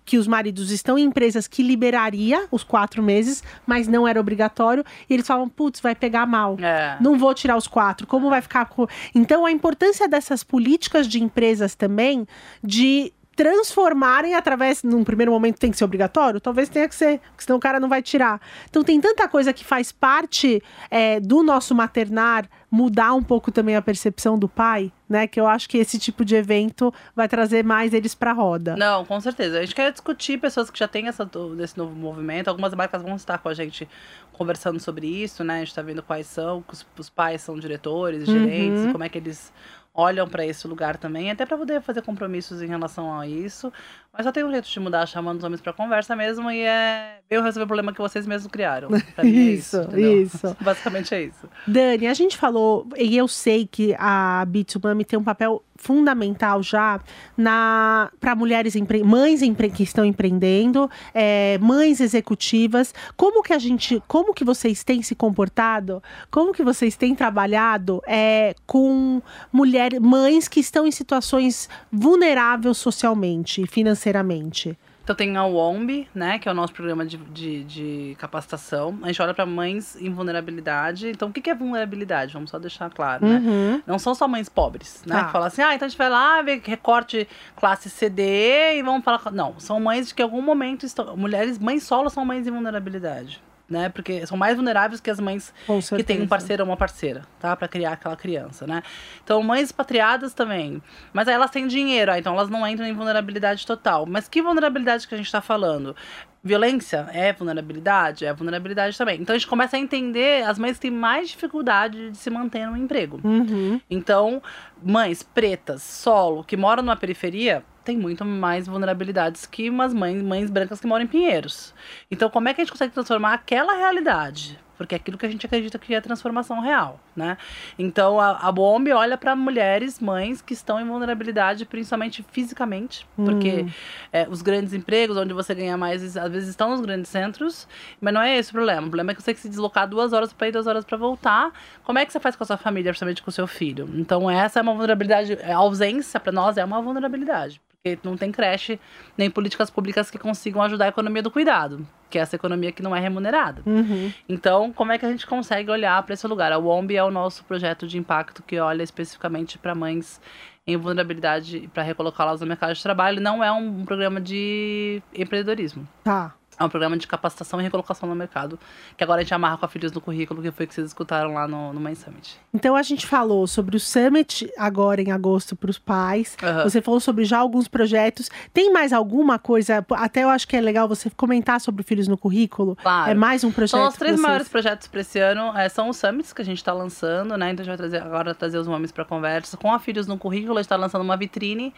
[0.06, 4.84] que os maridos estão em empresas que liberaria os quatro meses, mas não era obrigatório.
[5.08, 6.58] E eles falam, putz, vai pegar mal.
[6.60, 6.98] É.
[7.00, 8.06] Não vou tirar os quatro.
[8.06, 8.86] Como vai ficar com.
[9.14, 12.26] Então, a importância dessas políticas de empresas também
[12.62, 17.44] de transformarem através, num primeiro momento tem que ser obrigatório, talvez tenha que ser, porque
[17.44, 18.40] senão o cara não vai tirar.
[18.68, 23.76] Então tem tanta coisa que faz parte é, do nosso maternar mudar um pouco também
[23.76, 25.28] a percepção do pai, né?
[25.28, 28.74] Que eu acho que esse tipo de evento vai trazer mais eles pra roda.
[28.76, 29.58] Não, com certeza.
[29.58, 31.24] A gente quer discutir pessoas que já têm essa,
[31.56, 32.48] desse novo movimento.
[32.48, 33.88] Algumas marcas vão estar com a gente
[34.32, 35.54] conversando sobre isso, né?
[35.54, 38.34] A gente está vendo quais são, que os, os pais são diretores, Uhum.
[38.34, 39.52] gerentes, e como é que eles
[39.94, 43.72] olham para esse lugar também, até para poder fazer compromissos em relação a isso.
[44.16, 47.18] Mas só tem um jeito de mudar, chamando os homens para conversa mesmo, e é
[47.28, 48.88] eu resolver o problema que vocês mesmos criaram.
[49.14, 50.22] Pra mim é isso, Isso, entendeu?
[50.22, 50.56] isso.
[50.62, 51.48] Basicamente é isso.
[51.66, 57.00] Dani, a gente falou, e eu sei que a B2Mami tem um papel fundamental já
[57.36, 62.94] na para mulheres empre, mães empre, que estão empreendendo, é, mães executivas.
[63.16, 66.02] Como que a gente, como que vocês têm se comportado?
[66.30, 69.20] Como que vocês têm trabalhado é, com
[69.52, 73.66] mulheres, mães que estão em situações vulneráveis socialmente e
[74.04, 74.78] financeiramente?
[75.02, 78.98] Então tem a WOMB, né, que é o nosso programa de, de, de capacitação.
[79.02, 81.10] A gente olha para mães em vulnerabilidade.
[81.10, 82.32] Então, o que, é vulnerabilidade?
[82.32, 83.36] Vamos só deixar claro, né?
[83.36, 83.82] Uhum.
[83.86, 85.14] Não são só mães pobres, né?
[85.14, 85.24] Tá.
[85.24, 89.04] Que falam assim, ah, então a gente vai lá ver recorte classe CD e vamos
[89.04, 89.30] falar.
[89.30, 91.14] Não, são mães que em algum momento estão.
[91.18, 93.42] Mulheres, mães solo são mães em vulnerabilidade.
[93.68, 93.88] Né?
[93.88, 95.52] Porque são mais vulneráveis que as mães
[95.96, 97.56] que têm um parceiro ou uma parceira, tá?
[97.56, 98.82] Pra criar aquela criança, né?
[99.22, 100.82] Então, mães expatriadas também.
[101.14, 104.04] Mas aí elas têm dinheiro, ah, então elas não entram em vulnerabilidade total.
[104.04, 105.96] Mas que vulnerabilidade que a gente tá falando?
[106.42, 108.26] Violência é vulnerabilidade?
[108.26, 109.18] É vulnerabilidade também.
[109.18, 112.76] Então a gente começa a entender as mães têm mais dificuldade de se manter no
[112.76, 113.18] emprego.
[113.24, 113.80] Uhum.
[113.88, 114.42] Então,
[114.82, 120.50] mães pretas, solo, que moram numa periferia, tem muito mais vulnerabilidades que umas mães, mães
[120.50, 121.74] brancas que moram em Pinheiros.
[122.10, 124.58] Então, como é que a gente consegue transformar aquela realidade?
[124.76, 127.38] Porque é aquilo que a gente acredita que é transformação real, né?
[127.78, 133.62] Então, a, a BOMB olha para mulheres, mães que estão em vulnerabilidade, principalmente fisicamente, porque
[133.62, 133.70] Hum.
[134.12, 137.68] é, os grandes empregos, onde você ganha mais, às vezes estão nos grandes centros,
[138.00, 138.80] mas não é esse o problema.
[138.80, 140.84] O problema é que você tem que se deslocar duas horas para ir, duas horas
[140.84, 141.52] para voltar.
[141.84, 143.88] Como é que você faz com a sua família, principalmente com o seu filho?
[143.94, 145.38] Então, essa é uma vulnerabilidade.
[145.40, 147.60] A ausência, para nós, é uma vulnerabilidade.
[147.84, 148.80] Porque não tem creche,
[149.14, 152.82] nem políticas públicas que consigam ajudar a economia do cuidado, que é essa economia que
[152.82, 153.60] não é remunerada.
[153.66, 154.10] Uhum.
[154.26, 156.50] Então, como é que a gente consegue olhar para esse lugar?
[156.50, 160.18] A WOMB é o nosso projeto de impacto que olha especificamente para mães
[160.66, 163.20] em vulnerabilidade para recolocá-las no mercado de trabalho.
[163.20, 165.86] Não é um, um programa de empreendedorismo.
[166.02, 166.34] Tá.
[166.58, 168.58] É um programa de capacitação e recolocação no mercado,
[168.96, 171.34] que agora a gente amarra com a Filhos no currículo, que foi que vocês escutaram
[171.34, 172.38] lá no, no Mãe Summit.
[172.52, 176.36] Então a gente falou sobre o Summit agora em agosto para os pais.
[176.42, 176.64] Aham.
[176.64, 178.30] Você falou sobre já alguns projetos.
[178.52, 179.84] Tem mais alguma coisa?
[179.92, 182.76] Até eu acho que é legal você comentar sobre Filhos no Currículo.
[182.76, 183.10] Claro.
[183.10, 183.80] É mais um projeto.
[183.80, 185.56] São os três maiores projetos para esse ano.
[185.56, 187.50] é, são os summits que a gente está lançando, né?
[187.50, 189.56] Então a gente vai trazer, agora trazer os homens para conversa.
[189.56, 191.74] Com a Filhos no Currículo, a gente está lançando uma vitrine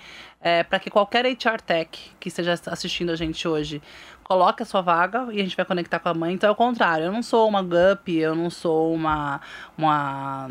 [0.68, 3.82] para que qualquer HR Tech que esteja assistindo a gente hoje
[4.26, 6.34] coloque a sua vaga e a gente vai conectar com a mãe.
[6.34, 7.04] Então é o contrário.
[7.06, 9.40] Eu não sou uma Gup, eu não sou uma,
[9.78, 10.50] uma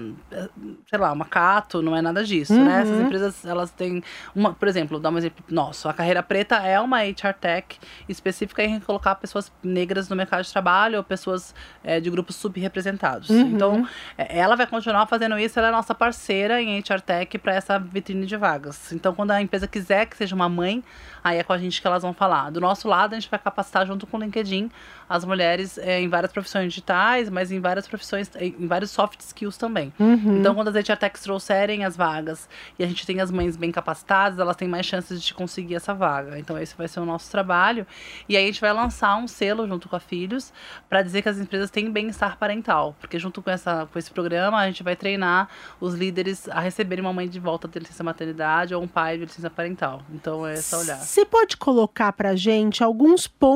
[0.88, 2.82] sei lá, uma Cato, não é nada disso, né?
[2.82, 3.06] Essas Uhum.
[3.06, 4.02] empresas, elas têm
[4.34, 5.90] uma, por exemplo, dar um exemplo nosso.
[5.90, 10.52] A Carreira Preta é uma HR Tech específica em colocar pessoas negras no mercado de
[10.54, 13.30] trabalho ou pessoas é, de grupos subrepresentados.
[13.30, 13.42] Uhum.
[13.42, 17.54] Então, é, ela vai continuar fazendo isso, ela é nossa parceira em HR Tech para
[17.54, 18.94] essa vitrine de vagas.
[18.94, 20.82] Então, quando a empresa quiser que seja uma mãe,
[21.22, 22.52] aí é com a gente que elas vão falar.
[22.52, 24.70] Do nosso lado, a gente vai capacitar junto com o LinkedIn
[25.10, 29.58] as mulheres é, em várias profissões digitais, mas em várias profissões, em vários soft skills
[29.58, 29.94] também.
[30.00, 30.40] Uhum.
[30.40, 33.72] Então, quando as HR Techs trouxerem as vagas e a gente tem as mães bem
[33.72, 36.40] capacitadas, elas têm mais chances de conseguir essa vaga.
[36.40, 37.86] Então, esse vai ser o nosso trabalho.
[38.28, 40.52] E aí, a gente vai lançar um selo junto com a Filhos
[40.90, 42.96] para dizer que as empresas têm bem-estar parental.
[43.00, 45.50] Porque, junto com, essa, com esse programa, a gente vai treinar
[45.80, 49.26] os líderes a receberem uma mãe de volta de licença maternidade ou um pai de
[49.26, 50.02] licença parental.
[50.14, 50.98] Então, é só olhar.
[50.98, 53.55] Você pode colocar pra gente alguns pontos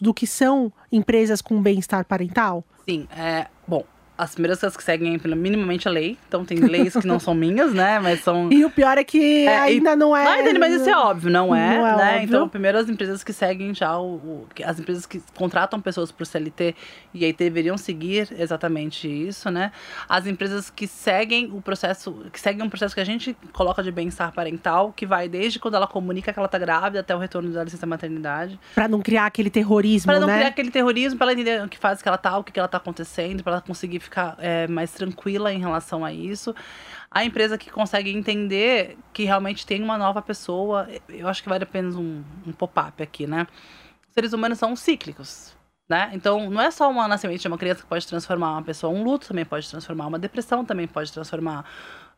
[0.00, 2.64] do que são empresas com bem-estar parental?
[2.84, 3.46] Sim, é.
[3.66, 3.84] Bom.
[4.18, 6.18] As primeiras que seguem é minimamente a lei.
[6.26, 8.00] Então, tem leis que não são minhas, né?
[8.00, 8.50] Mas são.
[8.52, 10.24] E o pior é que É, ainda não é.
[10.24, 12.12] Não, entendi, mas isso é óbvio, não é, Não é né?
[12.14, 12.24] óbvio.
[12.24, 16.26] Então, primeiro as empresas que seguem já o, o- as empresas que contratam pessoas por
[16.26, 16.74] CLT
[17.14, 19.70] e aí deveriam seguir exatamente isso, né?
[20.08, 23.92] As empresas que seguem o processo, que seguem um processo que a gente coloca de
[23.92, 27.50] bem-estar parental, que vai desde quando ela comunica que ela tá grávida até o retorno
[27.52, 28.58] da licença maternidade.
[28.74, 30.34] Pra não criar aquele terrorismo, Para não né?
[30.38, 32.58] criar aquele terrorismo, para ela entender o que fase que ela tá, o que, que
[32.58, 36.54] ela tá acontecendo, para ela conseguir ficar é, mais tranquila em relação a isso.
[37.10, 41.64] A empresa que consegue entender que realmente tem uma nova pessoa, eu acho que vale
[41.64, 43.46] apenas um, um pop-up aqui, né?
[44.08, 45.56] Os seres humanos são cíclicos.
[45.88, 46.10] Né?
[46.12, 49.02] Então, não é só um nascimento de uma criança que pode transformar uma pessoa, um
[49.02, 51.64] luto também pode transformar, uma depressão também pode transformar,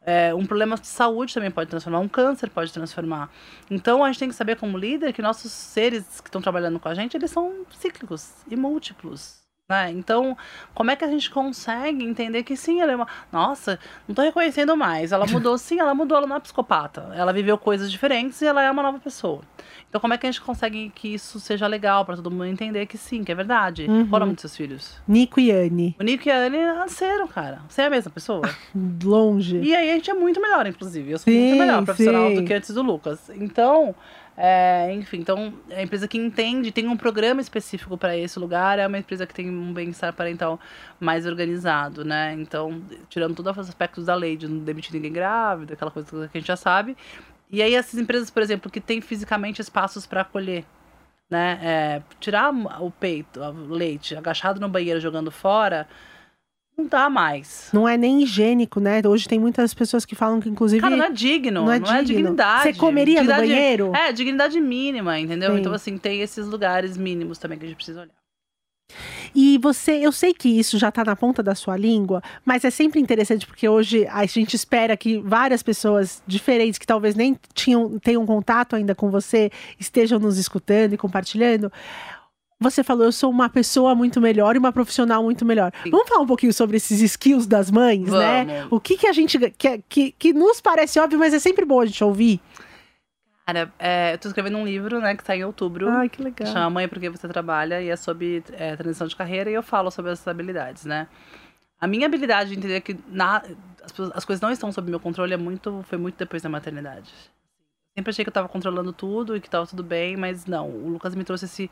[0.03, 3.31] é, um problema de saúde também pode transformar, um câncer pode transformar.
[3.70, 6.88] Então, a gente tem que saber, como líder, que nossos seres que estão trabalhando com
[6.88, 9.40] a gente, eles são cíclicos e múltiplos.
[9.70, 9.92] Né?
[9.92, 10.37] Então,
[10.74, 13.06] como é que a gente consegue entender que sim, ela é uma.
[13.30, 13.78] Nossa,
[14.09, 15.12] não tô reconhecendo mais.
[15.12, 17.12] Ela mudou, sim, ela mudou, ela não é psicopata.
[17.14, 19.42] Ela viveu coisas diferentes e ela é uma nova pessoa.
[19.88, 22.87] Então, como é que a gente consegue que isso seja legal para todo mundo entender
[22.87, 23.87] que sim, que é verdade?
[23.88, 24.06] Uhum.
[24.08, 25.00] Qual é o nome dos seus filhos?
[25.06, 27.60] Nico e Anne, O Nico e a Anne nasceram, cara.
[27.68, 28.42] Você é a mesma pessoa.
[29.04, 29.58] longe.
[29.58, 31.12] E aí a gente é muito melhor, inclusive.
[31.12, 32.35] Eu sou Sim, muito melhor profissional sim.
[32.37, 33.31] do que antes do Lucas.
[33.37, 33.94] Então,
[34.43, 38.79] É, enfim, então é a empresa que entende, tem um programa específico para esse lugar,
[38.79, 40.59] é uma empresa que tem um bem-estar parental
[40.99, 42.33] mais organizado, né?
[42.38, 46.38] Então, tirando todos os aspectos da lei de não demitir ninguém grávida, aquela coisa que
[46.38, 46.97] a gente já sabe.
[47.51, 50.65] E aí essas empresas, por exemplo, que têm fisicamente espaços para acolher,
[51.29, 51.59] né?
[51.63, 55.87] É, tirar o peito, o leite, agachado no banheiro jogando fora,
[56.81, 57.68] não dá mais.
[57.72, 59.00] Não é nem higiênico, né?
[59.06, 60.81] Hoje tem muitas pessoas que falam que, inclusive.
[60.81, 61.64] Cara, não é digno.
[61.64, 62.62] Não é, não é dignidade.
[62.62, 63.92] Você comeria dignidade, no banheiro?
[63.94, 65.52] É, dignidade mínima, entendeu?
[65.52, 65.60] Sim.
[65.60, 68.20] Então, assim, tem esses lugares mínimos também que a gente precisa olhar.
[69.33, 72.70] E você, eu sei que isso já está na ponta da sua língua, mas é
[72.70, 77.98] sempre interessante porque hoje a gente espera que várias pessoas diferentes que talvez nem tinham,
[78.00, 81.70] tenham contato ainda com você estejam nos escutando e compartilhando.
[82.63, 85.73] Você falou, eu sou uma pessoa muito melhor e uma profissional muito melhor.
[85.83, 85.90] Sim.
[85.90, 88.44] Vamos falar um pouquinho sobre esses skills das mães, né?
[88.44, 88.52] Vamos.
[88.52, 88.69] né?
[88.71, 89.38] O que, que a gente.
[89.52, 92.38] Que, que, que nos parece óbvio, mas é sempre bom a gente ouvir.
[93.46, 95.88] Cara, é, eu tô escrevendo um livro, né, que sai em outubro.
[95.88, 96.52] Ai, que legal.
[96.52, 99.90] Chama Mãe Porque Você Trabalha e é sobre é, transição de carreira e eu falo
[99.90, 101.08] sobre essas habilidades, né?
[101.81, 103.38] A minha habilidade de entender que na,
[103.83, 107.11] as, as coisas não estão sob meu controle é muito, foi muito depois da maternidade.
[107.96, 110.69] Sempre achei que eu tava controlando tudo e que tava tudo bem, mas não.
[110.69, 111.71] O Lucas me trouxe esse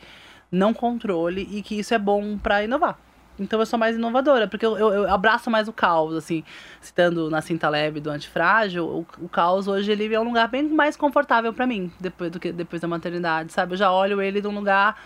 [0.50, 2.98] não controle e que isso é bom para inovar.
[3.38, 6.42] Então eu sou mais inovadora, porque eu, eu, eu, abraço mais o caos, assim,
[6.80, 10.64] citando na cinta leve do antifrágil, o, o caos hoje ele é um lugar bem
[10.64, 13.74] mais confortável para mim, depois do que depois da maternidade, sabe?
[13.74, 15.00] Eu já olho ele de um lugar.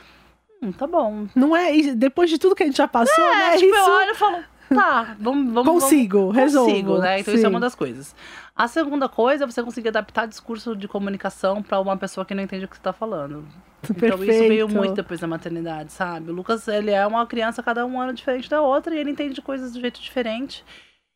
[0.63, 1.27] Hum, tá bom.
[1.35, 1.73] Não é.
[1.95, 3.57] Depois de tudo que a gente já passou, é, né?
[3.59, 3.91] Tipo, isso...
[3.91, 5.53] eu olho e falo, tá, vamos.
[5.53, 6.71] vamos consigo, vamos, resolvo.
[6.71, 7.21] Consigo, né?
[7.21, 7.39] Então Sim.
[7.39, 8.15] isso é uma das coisas.
[8.55, 12.43] A segunda coisa é você conseguir adaptar discurso de comunicação para uma pessoa que não
[12.43, 13.45] entende o que você está falando.
[13.81, 14.15] Perfeito.
[14.15, 16.31] Então isso veio muito depois da maternidade, sabe?
[16.31, 19.41] O Lucas, ele é uma criança cada um ano diferente da outra e ele entende
[19.41, 20.65] coisas do jeito diferente.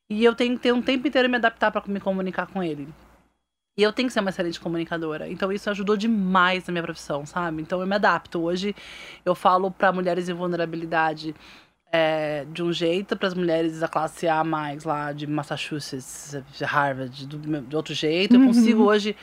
[0.09, 2.89] E eu tenho que ter um tempo inteiro me adaptar para me comunicar com ele.
[3.79, 5.29] E eu tenho que ser uma excelente comunicadora.
[5.29, 7.61] Então isso ajudou demais na minha profissão, sabe?
[7.61, 8.41] Então eu me adapto.
[8.41, 8.75] Hoje
[9.25, 11.35] eu falo para mulheres em vulnerabilidade
[11.93, 16.65] é, de um jeito para as mulheres da classe A mais lá de Massachusetts, de
[16.65, 18.35] Harvard, do, de outro jeito.
[18.35, 18.47] Eu uhum.
[18.49, 19.17] consigo hoje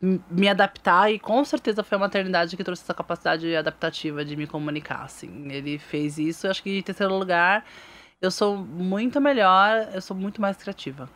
[0.00, 4.46] me adaptar e com certeza foi a maternidade que trouxe essa capacidade adaptativa de me
[4.46, 5.50] comunicar, assim.
[5.50, 7.64] Ele fez isso, eu acho que em terceiro lugar,
[8.20, 11.08] eu sou muito melhor, eu sou muito mais criativa.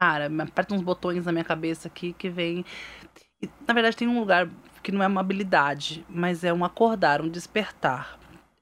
[0.00, 2.64] Cara, me aperta uns botões na minha cabeça aqui que vem.
[3.66, 4.48] Na verdade, tem um lugar
[4.82, 8.19] que não é uma habilidade, mas é um acordar, um despertar.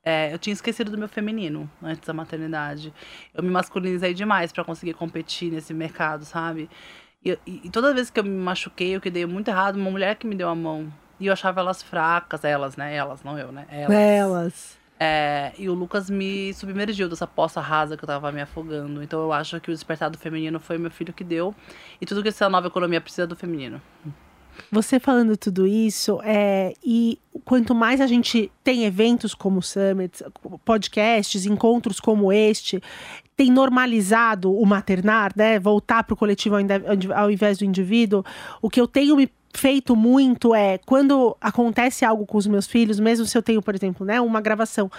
[0.09, 2.95] É, eu tinha esquecido do meu feminino antes da maternidade.
[3.35, 6.71] Eu me masculinizei demais para conseguir competir nesse mercado, sabe?
[7.23, 9.91] E, e, e, toda vez que eu me machuquei, eu que dei muito errado, uma
[9.91, 10.91] mulher que me deu a mão.
[11.21, 12.97] E eu achava elas fracas, elas, né?
[12.97, 13.67] Elas, não eu, né?
[13.71, 13.95] Elas.
[13.95, 14.79] Elas.
[14.99, 19.03] É, e o Lucas me submergiu dessa poça rasa que eu tava me afogando.
[19.03, 21.55] Então eu acho que o despertar do feminino foi meu filho que deu.
[22.01, 23.79] E tudo que essa nova economia precisa do feminino.
[24.71, 30.23] Você falando tudo isso, é, e quanto mais a gente tem eventos como o Summit,
[30.65, 32.83] podcasts, encontros como este,
[33.37, 35.59] tem normalizado o maternar, né?
[35.59, 36.57] Voltar para o coletivo
[37.15, 38.25] ao invés do indivíduo,
[38.61, 43.01] o que eu tenho me feito muito é quando acontece algo com os meus filhos,
[43.01, 44.91] mesmo se eu tenho, por exemplo, né, uma gravação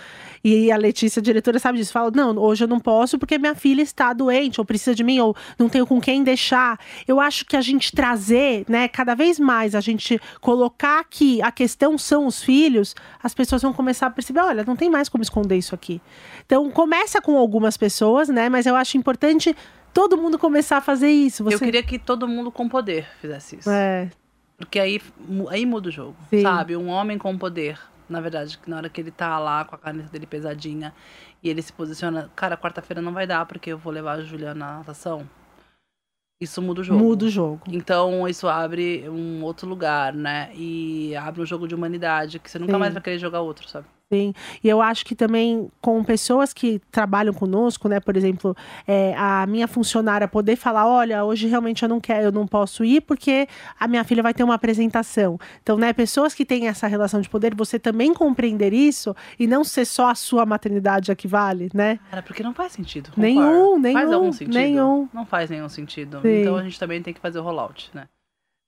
[0.44, 3.56] e a Letícia, a diretora, sabe disso, fala: "Não, hoje eu não posso porque minha
[3.56, 6.80] filha está doente ou precisa de mim ou não tenho com quem deixar".
[7.08, 11.52] Eu acho que a gente trazer, né, cada vez mais a gente colocar que a
[11.52, 15.22] questão são os filhos, as pessoas vão começar a perceber, olha, não tem mais como
[15.22, 16.02] esconder isso aqui.
[16.46, 19.56] Então, começa com algumas pessoas, né, mas eu acho importante
[19.94, 21.44] todo mundo começar a fazer isso.
[21.44, 21.56] Você...
[21.56, 23.70] Eu queria que todo mundo com poder fizesse isso.
[23.70, 24.10] É.
[24.60, 25.02] Porque aí,
[25.50, 26.44] aí muda o jogo, Sim.
[26.44, 26.76] sabe?
[26.76, 27.80] Um homem com poder,
[28.10, 30.94] na verdade, na hora que ele tá lá com a caneta dele pesadinha
[31.42, 34.54] e ele se posiciona, cara, quarta-feira não vai dar porque eu vou levar a Juliana
[34.54, 35.28] na natação.
[36.42, 37.00] Isso muda o jogo.
[37.00, 37.62] Muda o jogo.
[37.68, 40.52] Então, isso abre um outro lugar, né?
[40.54, 42.80] E abre um jogo de humanidade que você nunca Sim.
[42.80, 43.88] mais vai querer jogar outro, sabe?
[44.12, 44.34] Sim,
[44.64, 48.00] e eu acho que também com pessoas que trabalham conosco, né?
[48.00, 48.58] Por exemplo,
[48.88, 52.84] é, a minha funcionária poder falar, olha, hoje realmente eu não quero, eu não posso
[52.84, 53.48] ir porque
[53.80, 55.38] a minha filha vai ter uma apresentação.
[55.62, 59.64] Então, né, pessoas que têm essa relação de poder, você também compreender isso e não
[59.64, 62.00] ser só a sua maternidade a que vale, né?
[62.10, 63.12] Cara, porque não faz sentido.
[63.12, 63.22] Concordo.
[63.22, 64.00] Nenhum, nenhum.
[64.00, 64.54] Faz algum sentido?
[64.56, 65.10] Nenhum.
[65.14, 66.20] Não faz nenhum sentido.
[66.22, 66.42] Sim.
[66.42, 68.08] Então a gente também tem que fazer o rollout, né?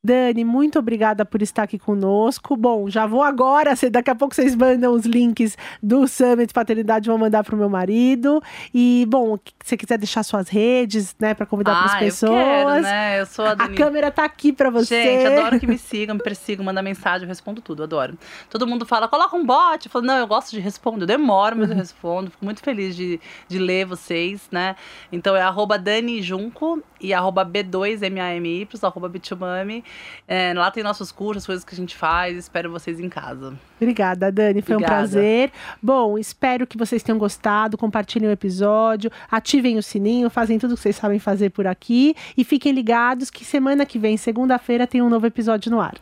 [0.03, 2.57] Dani, muito obrigada por estar aqui conosco.
[2.57, 7.19] Bom, já vou agora, daqui a pouco vocês mandam os links do Summit Paternidade, vou
[7.19, 8.41] mandar para o meu marido.
[8.73, 12.31] E, bom, se você quiser deixar suas redes, né, para convidar ah, as pessoas.
[12.31, 13.21] Eu quero, né?
[13.21, 13.75] Eu sou a Dani.
[13.75, 15.03] A câmera tá aqui para você.
[15.03, 18.17] Gente, adoro que me sigam, me persigam, mandam mensagem, eu respondo tudo, adoro.
[18.49, 19.85] Todo mundo fala, coloca um bot.
[19.85, 22.31] Eu falo, não, eu gosto de responder, eu demoro, mas eu respondo.
[22.31, 24.75] Fico muito feliz de, de ler vocês, né?
[25.11, 29.83] Então é arroba Dani Junco e arroba B2MAMY, arroba Bitumami.
[30.27, 32.37] É, lá tem nossos cursos, coisas que a gente faz.
[32.37, 33.53] Espero vocês em casa.
[33.79, 34.61] Obrigada, Dani.
[34.61, 34.95] Foi Obrigada.
[34.95, 35.51] um prazer.
[35.81, 37.77] Bom, espero que vocês tenham gostado.
[37.77, 42.15] Compartilhem o episódio, ativem o sininho, fazem tudo que vocês sabem fazer por aqui.
[42.37, 45.95] E fiquem ligados que semana que vem, segunda-feira, tem um novo episódio no ar.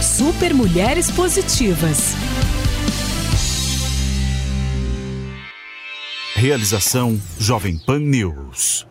[0.00, 2.14] Super Mulheres Positivas.
[6.36, 8.86] Realização Jovem Pan News.